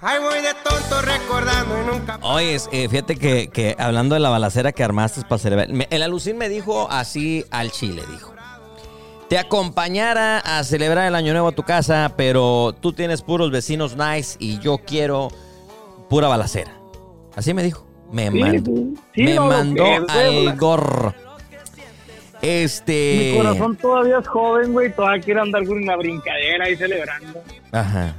Ay, 0.01 0.19
voy 0.21 0.41
de 0.41 0.55
tonto 0.65 1.03
recordando 1.03 1.83
y 1.83 1.87
nunca 1.87 2.19
Oye, 2.23 2.55
es, 2.55 2.69
eh, 2.73 2.89
fíjate 2.89 3.17
que, 3.17 3.49
que 3.49 3.75
hablando 3.79 4.15
de 4.15 4.21
la 4.21 4.31
balacera 4.31 4.73
que 4.73 4.83
armaste 4.85 5.23
para 5.23 5.39
celebrar, 5.39 5.69
el 5.91 6.03
Alucín 6.03 6.39
me 6.39 6.49
dijo 6.49 6.89
así 6.91 7.45
al 7.51 7.71
chile, 7.73 8.05
dijo. 8.11 8.35
Te 9.29 9.37
acompañara 9.39 10.39
a 10.39 10.65
celebrar 10.65 11.07
el 11.07 11.15
Año 11.15 11.33
Nuevo 11.33 11.49
a 11.49 11.53
tu 11.53 11.63
casa, 11.63 12.15
pero 12.17 12.75
tú 12.81 12.93
tienes 12.95 13.21
puros 13.23 13.51
vecinos 13.51 13.97
nice 13.97 14.37
y 14.41 14.59
yo 14.61 14.79
quiero 14.79 15.29
pura 16.09 16.29
balacera. 16.29 16.73
Así 17.37 17.53
me 17.53 17.63
dijo. 17.63 17.87
Me 18.11 18.31
Sí, 18.31 18.39
mandó, 18.39 18.73
sí, 19.15 19.23
me 19.23 19.35
no, 19.35 19.47
mandó 19.47 19.85
al 20.09 20.57
gorro. 20.57 21.15
Este. 22.41 23.33
Mi 23.33 23.37
corazón 23.43 23.77
todavía 23.77 24.19
es 24.19 24.29
joven, 24.29 24.73
güey, 24.73 24.95
todavía 24.95 25.23
quiere 25.23 25.41
andar 25.41 25.67
con 25.67 25.83
una 25.83 25.97
brincadera 25.97 26.65
ahí 26.65 26.77
celebrando. 26.77 27.43
Ajá. 27.73 28.15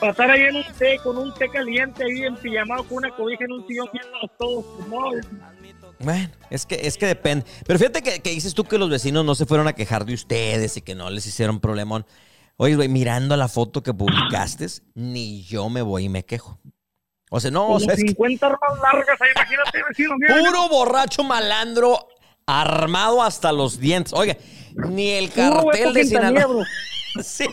Pasar 0.00 0.32
ahí 0.32 0.42
en 0.42 0.56
un 0.56 0.64
té, 0.78 0.98
con 1.02 1.16
un 1.16 1.32
té 1.34 1.48
caliente 1.48 2.02
ahí 2.04 2.24
en 2.24 2.34
pijamado 2.36 2.84
con 2.84 2.98
una 2.98 3.10
cobija 3.10 3.44
en 3.44 3.52
un 3.52 3.66
sillón 3.66 3.88
viéndonos 3.92 4.30
todos. 4.36 4.64
No, 4.90 5.10
Bueno, 6.00 6.30
es 6.50 6.66
que, 6.66 6.86
es 6.86 6.96
que 6.96 7.06
depende. 7.06 7.44
Pero 7.66 7.78
fíjate 7.78 8.02
que, 8.02 8.20
que 8.20 8.30
dices 8.30 8.54
tú 8.54 8.64
que 8.64 8.78
los 8.78 8.90
vecinos 8.90 9.24
no 9.24 9.34
se 9.34 9.46
fueron 9.46 9.68
a 9.68 9.72
quejar 9.74 10.04
de 10.04 10.14
ustedes 10.14 10.76
y 10.76 10.82
que 10.82 10.94
no 10.94 11.10
les 11.10 11.26
hicieron 11.26 11.60
problemón. 11.60 12.04
Oye, 12.56 12.76
güey, 12.76 12.88
mirando 12.88 13.36
la 13.36 13.48
foto 13.48 13.82
que 13.82 13.94
publicaste, 13.94 14.66
ni 14.94 15.42
yo 15.44 15.68
me 15.68 15.82
voy 15.82 16.04
y 16.04 16.08
me 16.08 16.24
quejo. 16.24 16.60
O 17.30 17.40
sea, 17.40 17.50
no, 17.50 17.64
o 17.64 17.66
como 17.68 17.80
sea, 17.80 17.94
es 17.94 18.02
que 18.02 18.08
50 18.08 18.48
ropas 18.48 18.78
largas 18.80 19.20
ahí, 19.20 19.30
imagínate, 19.34 19.82
vecino. 19.88 20.16
puro 20.18 20.68
borracho 20.68 21.24
malandro 21.24 22.08
armado 22.46 23.22
hasta 23.22 23.52
los 23.52 23.80
dientes. 23.80 24.12
Oiga, 24.12 24.36
ni 24.90 25.10
el 25.10 25.32
cartel 25.32 25.94
de 25.94 26.04
Sinaloa. 26.04 26.66
Sí. 27.22 27.44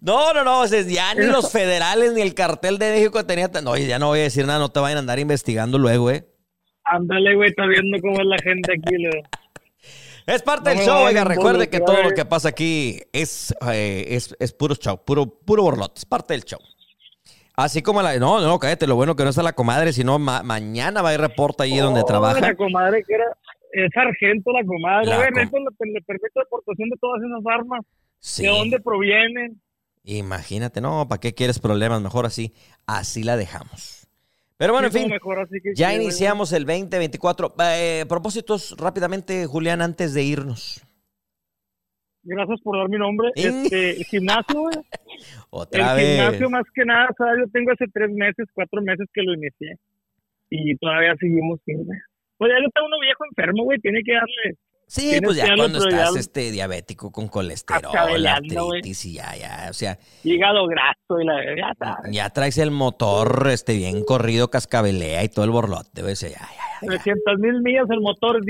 No, 0.00 0.32
no, 0.32 0.42
no, 0.42 0.60
o 0.60 0.66
sea, 0.66 0.80
ya 0.80 1.14
ni 1.14 1.26
los 1.26 1.52
federales 1.52 2.14
ni 2.14 2.22
el 2.22 2.32
cartel 2.32 2.78
de 2.78 2.92
México 2.92 3.26
tenía... 3.26 3.48
No, 3.62 3.76
ya 3.76 3.98
no 3.98 4.08
voy 4.08 4.20
a 4.20 4.22
decir 4.22 4.46
nada, 4.46 4.58
no 4.58 4.70
te 4.70 4.80
vayan 4.80 4.96
a 4.96 5.00
andar 5.00 5.18
investigando 5.18 5.76
luego, 5.76 6.10
eh. 6.10 6.31
Ándale, 6.96 7.34
güey, 7.34 7.50
está 7.50 7.66
viendo 7.66 7.98
cómo 8.00 8.20
es 8.20 8.26
la 8.26 8.38
gente 8.38 8.72
aquí. 8.72 8.94
Es 10.26 10.42
parte 10.42 10.70
No 10.70 10.76
del 10.78 10.86
show, 10.88 11.04
oiga, 11.04 11.24
recuerde 11.24 11.68
que 11.68 11.80
todo 11.80 12.02
lo 12.02 12.10
que 12.10 12.24
pasa 12.24 12.48
aquí 12.50 13.00
es, 13.12 13.54
eh, 13.72 14.04
es, 14.08 14.36
es 14.38 14.52
puro 14.52 14.74
show, 14.76 15.02
puro, 15.04 15.26
puro 15.26 15.62
borlote, 15.64 15.94
es 15.98 16.04
parte 16.04 16.34
del 16.34 16.44
show. 16.44 16.60
Así 17.56 17.82
como 17.82 18.00
la... 18.02 18.16
No, 18.18 18.40
no, 18.40 18.58
cállate, 18.58 18.86
lo 18.86 18.94
bueno 18.96 19.14
que 19.16 19.24
no 19.24 19.30
está 19.30 19.42
la 19.42 19.52
comadre, 19.52 19.92
sino 19.92 20.18
ma- 20.18 20.42
mañana 20.42 21.02
va 21.02 21.10
a 21.10 21.14
ir 21.14 21.20
reporta 21.20 21.64
ahí 21.64 21.76
donde 21.78 22.00
Oh, 22.00 22.04
trabaja. 22.04 22.40
La 22.40 22.54
comadre 22.54 23.02
que 23.06 23.14
era... 23.14 23.24
Es 23.72 23.90
sargento 23.94 24.52
la 24.52 24.64
comadre. 24.64 25.06
La 25.06 25.16
com- 25.16 25.38
eso 25.38 25.58
le, 25.58 25.92
le 25.92 26.00
permite 26.02 26.30
la 26.34 26.42
aportación 26.42 26.88
de 26.90 26.96
todas 27.00 27.20
esas 27.22 27.58
armas. 27.58 27.80
Sí. 28.20 28.42
¿De 28.42 28.48
dónde 28.48 28.80
provienen? 28.80 29.60
Imagínate, 30.04 30.80
no, 30.80 31.06
¿para 31.08 31.20
qué 31.20 31.34
quieres 31.34 31.58
problemas? 31.58 32.00
Mejor 32.00 32.26
así, 32.26 32.54
así 32.86 33.22
la 33.22 33.36
dejamos. 33.36 34.01
Pero 34.62 34.74
bueno, 34.74 34.86
en 34.86 34.92
fin, 34.92 35.08
mejor 35.08 35.48
ya 35.74 35.92
iniciamos 35.92 36.52
el 36.52 36.64
2024. 36.64 37.52
Eh, 37.74 38.04
propósitos 38.08 38.76
rápidamente, 38.78 39.44
Julián, 39.44 39.82
antes 39.82 40.14
de 40.14 40.22
irnos. 40.22 40.86
Gracias 42.22 42.60
por 42.60 42.78
dar 42.78 42.88
mi 42.88 42.96
nombre. 42.96 43.30
Este, 43.34 43.96
el 43.96 44.04
gimnasio, 44.10 44.60
güey. 44.60 44.76
Otra 45.50 45.90
el 45.90 45.96
vez. 45.96 46.20
gimnasio 46.20 46.50
más 46.50 46.62
que 46.72 46.84
nada, 46.84 47.08
o 47.10 47.14
sea, 47.16 47.26
yo 47.40 47.50
tengo 47.50 47.72
hace 47.72 47.86
tres 47.92 48.08
meses, 48.12 48.46
cuatro 48.54 48.80
meses 48.82 49.08
que 49.12 49.22
lo 49.22 49.34
inicié. 49.34 49.78
Y 50.48 50.76
todavía 50.76 51.16
seguimos 51.18 51.58
sin, 51.64 51.84
güey. 51.84 51.98
Pues 52.38 52.52
ya 52.52 52.62
yo 52.62 52.70
tengo 52.72 52.86
uno 52.86 53.00
viejo 53.00 53.24
enfermo, 53.24 53.64
güey, 53.64 53.80
tiene 53.80 54.00
que 54.04 54.12
darle. 54.12 54.58
Sí, 54.92 55.18
pues 55.24 55.38
ya 55.38 55.46
cuando 55.56 55.78
estás 55.78 56.14
este, 56.16 56.50
diabético 56.50 57.10
con 57.10 57.26
colesterol, 57.28 58.26
artritis 58.26 59.06
y 59.06 59.14
ya, 59.14 59.34
ya, 59.36 59.68
o 59.70 59.72
sea, 59.72 59.98
Hígado 60.22 60.66
graso 60.66 61.18
y 61.18 61.24
la 61.24 61.42
ya 61.56 61.72
ya 62.10 62.28
traes 62.28 62.58
el 62.58 62.70
motor 62.70 63.48
este, 63.50 63.74
bien 63.74 64.04
corrido, 64.04 64.50
cascabelea 64.50 65.24
y 65.24 65.30
todo 65.30 65.46
el 65.46 65.50
borlote, 65.50 66.02
o 66.02 66.14
sea, 66.14 66.28
ya, 66.28 66.36
ya, 66.40 66.46
ya. 66.82 66.88
300 66.88 67.38
mil 67.38 67.62
millas 67.62 67.86
el 67.88 68.00
motor. 68.02 68.44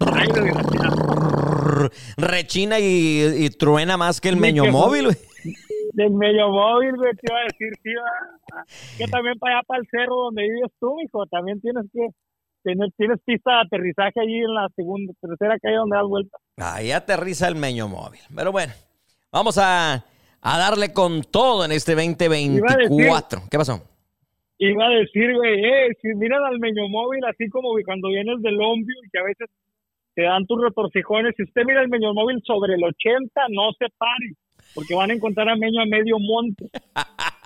Ay, 0.00 0.28
desgraciado. 0.34 0.96
Brrr, 1.06 1.92
Rechina 2.18 2.78
y, 2.78 3.22
y 3.38 3.48
truena 3.48 3.96
más 3.96 4.20
que 4.20 4.28
el 4.28 4.36
meño 4.36 4.64
que- 4.64 4.70
móvil, 4.70 5.04
güey. 5.04 5.16
Del 5.94 6.10
medio 6.10 6.50
móvil, 6.50 6.94
güey, 6.94 7.12
te 7.14 7.22
iba 7.26 7.38
a 7.40 7.44
decir, 7.44 7.72
va. 7.96 8.64
Que 8.98 9.06
también 9.06 9.38
para 9.38 9.56
allá, 9.56 9.62
para 9.66 9.80
el 9.80 9.86
cerro 9.90 10.14
donde 10.24 10.42
vives 10.42 10.72
tú, 10.78 10.94
hijo, 11.02 11.24
también 11.24 11.58
tienes 11.62 11.86
que 11.90 12.06
tienes 12.62 13.20
pista 13.24 13.52
de 13.52 13.60
aterrizaje 13.60 14.20
allí 14.20 14.38
en 14.38 14.54
la 14.54 14.68
segunda, 14.74 15.12
tercera 15.20 15.58
calle 15.58 15.76
donde 15.76 15.96
das 15.96 16.06
vuelta. 16.06 16.38
Ahí 16.56 16.92
aterriza 16.92 17.48
el 17.48 17.56
meño 17.56 17.88
móvil. 17.88 18.20
Pero 18.34 18.52
bueno, 18.52 18.72
vamos 19.32 19.58
a, 19.58 20.04
darle 20.42 20.92
con 20.92 21.22
todo 21.22 21.64
en 21.64 21.72
este 21.72 21.94
2024. 21.94 23.42
¿Qué 23.50 23.58
pasó? 23.58 23.82
Iba 24.58 24.86
a 24.86 24.90
decir, 24.90 25.32
güey, 25.34 25.64
eh, 25.64 25.96
si 26.02 26.08
miran 26.16 26.44
al 26.44 26.58
Meño 26.58 26.88
Móvil, 26.88 27.24
así 27.26 27.48
como 27.48 27.68
cuando 27.84 28.08
vienes 28.08 28.42
del 28.42 28.56
Lombio 28.56 28.96
y 29.04 29.08
que 29.10 29.18
a 29.20 29.22
veces 29.22 29.48
te 30.14 30.22
dan 30.22 30.46
tus 30.46 30.60
retorcijones, 30.60 31.34
si 31.36 31.44
usted 31.44 31.62
mira 31.64 31.80
el 31.80 31.88
Meño 31.88 32.12
Móvil 32.12 32.42
sobre 32.44 32.74
el 32.74 32.82
80, 32.82 33.40
no 33.50 33.70
se 33.78 33.86
pare, 33.96 34.34
porque 34.74 34.96
van 34.96 35.12
a 35.12 35.14
encontrar 35.14 35.48
a 35.48 35.54
Meño 35.54 35.80
a 35.80 35.86
medio 35.86 36.18
monte. 36.18 36.68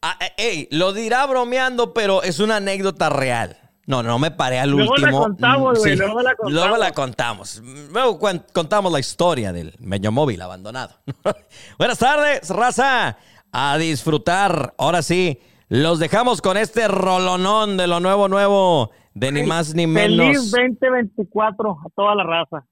Ah, 0.00 0.18
eh, 0.20 0.32
ey, 0.36 0.68
lo 0.70 0.92
dirá 0.92 1.26
bromeando, 1.26 1.94
pero 1.94 2.22
es 2.22 2.38
una 2.38 2.56
anécdota 2.56 3.10
real. 3.10 3.56
No, 3.86 4.02
no 4.02 4.18
me 4.18 4.30
paré 4.30 4.58
al 4.58 4.70
Luego 4.70 4.96
la 4.96 5.02
último. 5.08 5.22
contamos, 5.22 5.78
Mm, 5.78 5.80
güey, 5.82 5.96
luego 5.96 6.22
la 6.22 6.34
contamos. 6.34 6.52
Luego 6.52 6.76
la 6.78 6.92
contamos. 6.92 7.62
Luego 7.92 8.18
contamos 8.52 8.92
la 8.92 9.00
historia 9.00 9.52
del 9.52 9.74
meño 9.78 10.10
móvil 10.10 10.40
abandonado. 10.42 10.94
Buenas 11.78 11.98
tardes, 11.98 12.48
raza. 12.50 13.18
A 13.52 13.76
disfrutar. 13.78 14.74
Ahora 14.78 15.02
sí, 15.02 15.40
los 15.68 15.98
dejamos 15.98 16.40
con 16.42 16.56
este 16.56 16.88
rolonón 16.88 17.76
de 17.76 17.86
lo 17.86 18.00
nuevo, 18.00 18.28
nuevo, 18.28 18.90
de 19.12 19.30
ni 19.32 19.42
más 19.44 19.74
ni 19.74 19.86
Feliz 19.86 20.18
menos. 20.18 20.50
2024 20.50 21.70
a 21.70 21.90
toda 21.94 22.14
la 22.14 22.24
raza. 22.24 22.66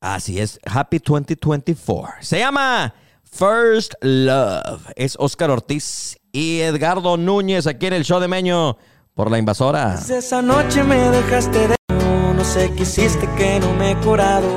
Así 0.00 0.38
es, 0.40 0.60
Happy 0.66 0.98
2024. 0.98 2.14
Se 2.20 2.38
llama 2.38 2.92
First 3.24 3.94
Love. 4.02 4.82
Es 4.96 5.16
Oscar 5.18 5.50
Ortiz 5.50 6.18
y 6.32 6.60
Edgardo 6.60 7.16
Núñez 7.16 7.66
aquí 7.66 7.86
en 7.86 7.94
el 7.94 8.04
show 8.04 8.20
de 8.20 8.28
Meño 8.28 8.76
por 9.14 9.30
la 9.30 9.38
invasora. 9.38 9.94
Esa 10.08 10.42
noche 10.42 10.82
me 10.84 10.96
dejaste 11.10 11.68
de 11.68 11.76
no, 12.34 12.44
sé 12.44 12.72
qué 12.74 12.82
hiciste 12.82 13.28
que 13.36 13.60
no 13.60 13.72
me 13.74 13.92
he 13.92 13.96
curado. 13.96 14.48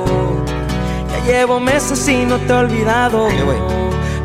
Ya 1.12 1.24
llevo 1.24 1.60
meses 1.60 2.06
y 2.08 2.24
no 2.24 2.36
te 2.38 2.52
he 2.52 2.56
olvidado. 2.56 3.28
Sí, 3.30 3.36
güey. 3.44 3.58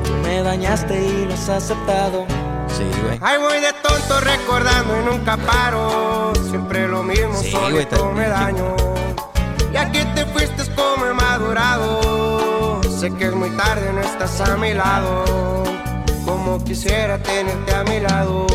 Tú 0.03 0.11
me 0.23 0.41
dañaste 0.41 0.99
y 0.99 1.25
lo 1.25 1.33
has 1.33 1.49
aceptado. 1.49 2.25
Sí, 2.67 2.83
güey. 3.03 3.19
Ay, 3.21 3.37
voy 3.39 3.59
de 3.59 3.73
tonto 3.83 4.19
recordando 4.21 5.01
y 5.01 5.05
nunca 5.05 5.37
paro. 5.37 6.33
Siempre 6.49 6.87
lo 6.87 7.03
mismo, 7.03 7.35
Sí, 7.39 7.51
güey, 7.51 7.63
solito 7.71 7.97
también. 7.97 8.15
me 8.15 8.29
daño. 8.29 8.75
Ya 9.73 9.91
que 9.91 10.03
te 10.05 10.25
fuiste 10.25 10.63
como 10.75 11.05
he 11.05 11.13
madurado. 11.13 12.81
Sé 12.83 13.11
que 13.13 13.25
es 13.25 13.33
muy 13.35 13.49
tarde, 13.51 13.91
no 13.93 14.01
estás 14.01 14.41
a 14.41 14.57
mi 14.57 14.73
lado. 14.73 15.23
Como 16.25 16.63
quisiera 16.63 17.17
tenerte 17.21 17.73
a 17.75 17.83
mi 17.83 17.99
lado. 17.99 18.47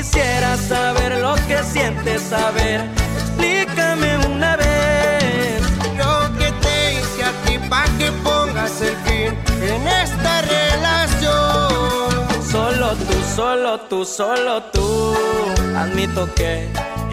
Quisiera 0.00 0.56
saber 0.56 1.20
lo 1.20 1.34
que 1.46 1.62
sientes 1.62 2.22
saber. 2.22 2.80
Explícame 3.18 4.16
una 4.28 4.56
vez. 4.56 5.60
Yo 5.98 6.38
que 6.38 6.50
te 6.62 6.94
hice 6.94 7.22
a 7.22 7.32
ti 7.44 7.58
pa' 7.68 7.84
que 7.98 8.10
pongas 8.24 8.80
el 8.80 8.96
fin 9.04 9.30
en 9.62 9.88
esta 10.02 10.32
relación. 10.56 12.10
Solo 12.50 12.94
tú, 12.94 13.14
solo 13.36 13.80
tú, 13.80 14.04
solo 14.06 14.62
tú. 14.72 15.14
Admito 15.76 16.32
que 16.34 16.68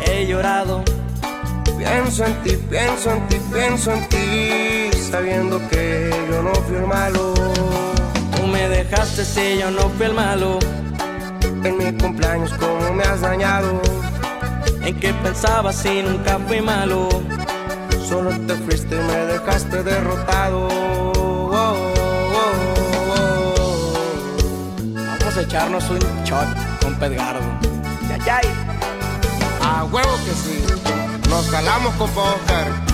he 0.06 0.26
llorado. 0.26 0.84
Pienso 1.78 2.24
en 2.26 2.36
ti, 2.44 2.58
pienso 2.70 3.12
en 3.12 3.28
ti, 3.28 3.38
pienso 3.54 3.92
en 3.92 4.10
ti, 4.10 4.98
sabiendo 5.12 5.60
que 5.70 6.10
yo 6.32 6.42
no 6.42 6.54
fui 6.66 6.78
el 6.78 6.88
malo. 6.88 7.34
Tú 8.36 8.48
me 8.48 8.68
dejaste 8.70 9.26
si 9.26 9.58
yo 9.60 9.72
no 9.72 9.90
fui 9.90 10.06
el 10.06 10.14
malo. 10.14 10.60
En 11.64 11.78
mi 11.78 11.92
cumpleaños 11.98 12.54
como 12.54 12.94
me 12.94 13.04
has 13.04 13.22
dañado, 13.22 13.82
En 14.82 15.00
qué 15.00 15.14
pensabas 15.14 15.76
si 15.76 16.02
nunca 16.02 16.40
fui 16.48 16.62
malo. 16.62 17.10
solo 18.08 18.32
te 18.48 18.56
fuiste 18.56 18.96
y 18.96 19.00
me 19.00 19.26
dejaste 19.34 19.84
derrotado. 19.84 20.68
Oh, 20.70 21.52
oh. 21.54 22.74
Vamos 24.94 25.38
a 25.38 25.42
echarnos 25.42 25.90
un 25.90 26.00
shot 26.24 26.48
con 26.82 26.96
Pedgardo. 26.96 27.42
Ya, 28.08 28.18
ya. 28.26 28.42
A 29.62 29.84
huevo 29.84 30.16
que 30.26 30.32
sí, 30.32 30.64
nos 31.30 31.48
calamos 31.48 31.94
con 31.96 32.10
Oscar. 32.10 32.87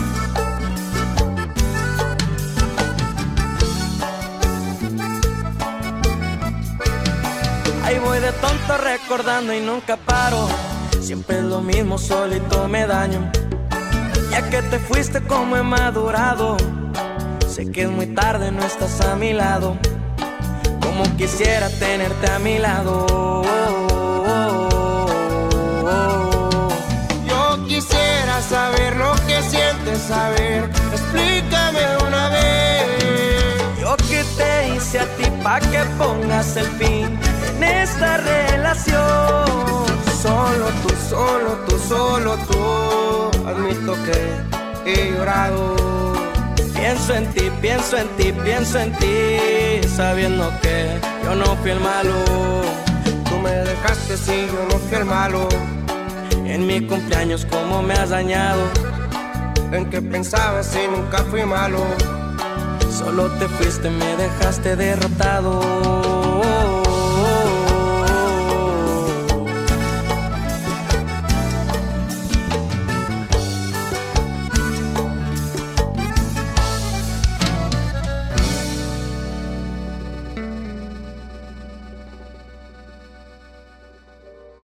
De 8.24 8.32
tonto 8.32 8.78
recordando 8.78 9.54
y 9.54 9.60
nunca 9.60 9.98
paro. 9.98 10.48
Siempre 11.02 11.40
es 11.40 11.44
lo 11.44 11.60
mismo, 11.60 11.98
solito 11.98 12.70
me 12.70 12.88
daño. 12.88 13.30
Ya 14.32 14.50
que 14.50 14.62
te 14.62 14.80
fuiste 14.80 15.22
como 15.24 15.58
he 15.58 15.64
madurado. 15.64 16.56
Sé 17.46 17.70
que 17.70 17.82
es 17.82 17.90
muy 17.90 18.08
tarde, 18.08 18.50
no 18.50 18.64
estás 18.64 19.02
a 19.02 19.18
mi 19.18 19.34
lado. 19.34 19.76
Como 20.82 21.04
quisiera 21.18 21.68
tenerte 21.68 22.32
a 22.32 22.40
mi 22.40 22.60
lado. 22.60 23.44
Yo 27.28 27.68
quisiera 27.68 28.42
saber 28.42 28.96
lo 28.96 29.14
que 29.28 29.42
sientes 29.42 30.00
saber, 30.00 30.70
explícame 30.94 31.82
una 32.08 32.30
vez. 32.30 32.86
Yo 33.82 33.98
que 33.98 34.24
te 34.38 34.70
hice 34.70 35.02
a 35.02 35.06
ti 35.18 35.26
pa' 35.44 35.60
que 35.60 35.84
pongas 35.98 36.56
el 36.56 36.68
fin 36.78 37.33
esta 37.64 38.18
relación. 38.18 39.46
Solo 40.22 40.66
tú, 40.82 40.90
solo 41.10 41.52
tú, 41.68 41.80
solo 41.80 42.38
tú. 42.50 43.48
Admito 43.48 43.96
que 44.06 44.92
he 44.92 45.12
llorado. 45.12 45.76
Pienso 46.76 47.16
en 47.16 47.26
ti, 47.34 47.50
pienso 47.62 47.98
en 47.98 48.08
ti, 48.18 48.34
pienso 48.44 48.80
en 48.80 48.92
ti, 48.98 49.88
sabiendo 49.88 50.52
que 50.62 51.00
yo 51.24 51.36
no 51.36 51.56
fui 51.58 51.72
el 51.72 51.80
malo. 51.80 52.14
Tú 53.30 53.38
me 53.40 53.52
dejaste 53.52 54.18
si 54.18 54.48
yo 54.48 54.68
no 54.70 54.78
fui 54.78 54.98
el 54.98 55.06
malo. 55.06 55.48
En 56.46 56.68
mi 56.68 56.86
cumpleaños, 56.86 57.48
cómo 57.50 57.82
me 57.82 57.94
has 57.94 58.10
dañado. 58.10 58.62
En 59.72 59.90
que 59.90 60.02
pensabas 60.02 60.68
si 60.68 60.86
nunca 60.88 61.20
fui 61.32 61.44
malo. 61.44 61.80
Solo 62.92 63.32
te 63.40 63.48
fuiste, 63.48 63.90
me 63.90 64.16
dejaste 64.18 64.76
derrotado. 64.76 66.03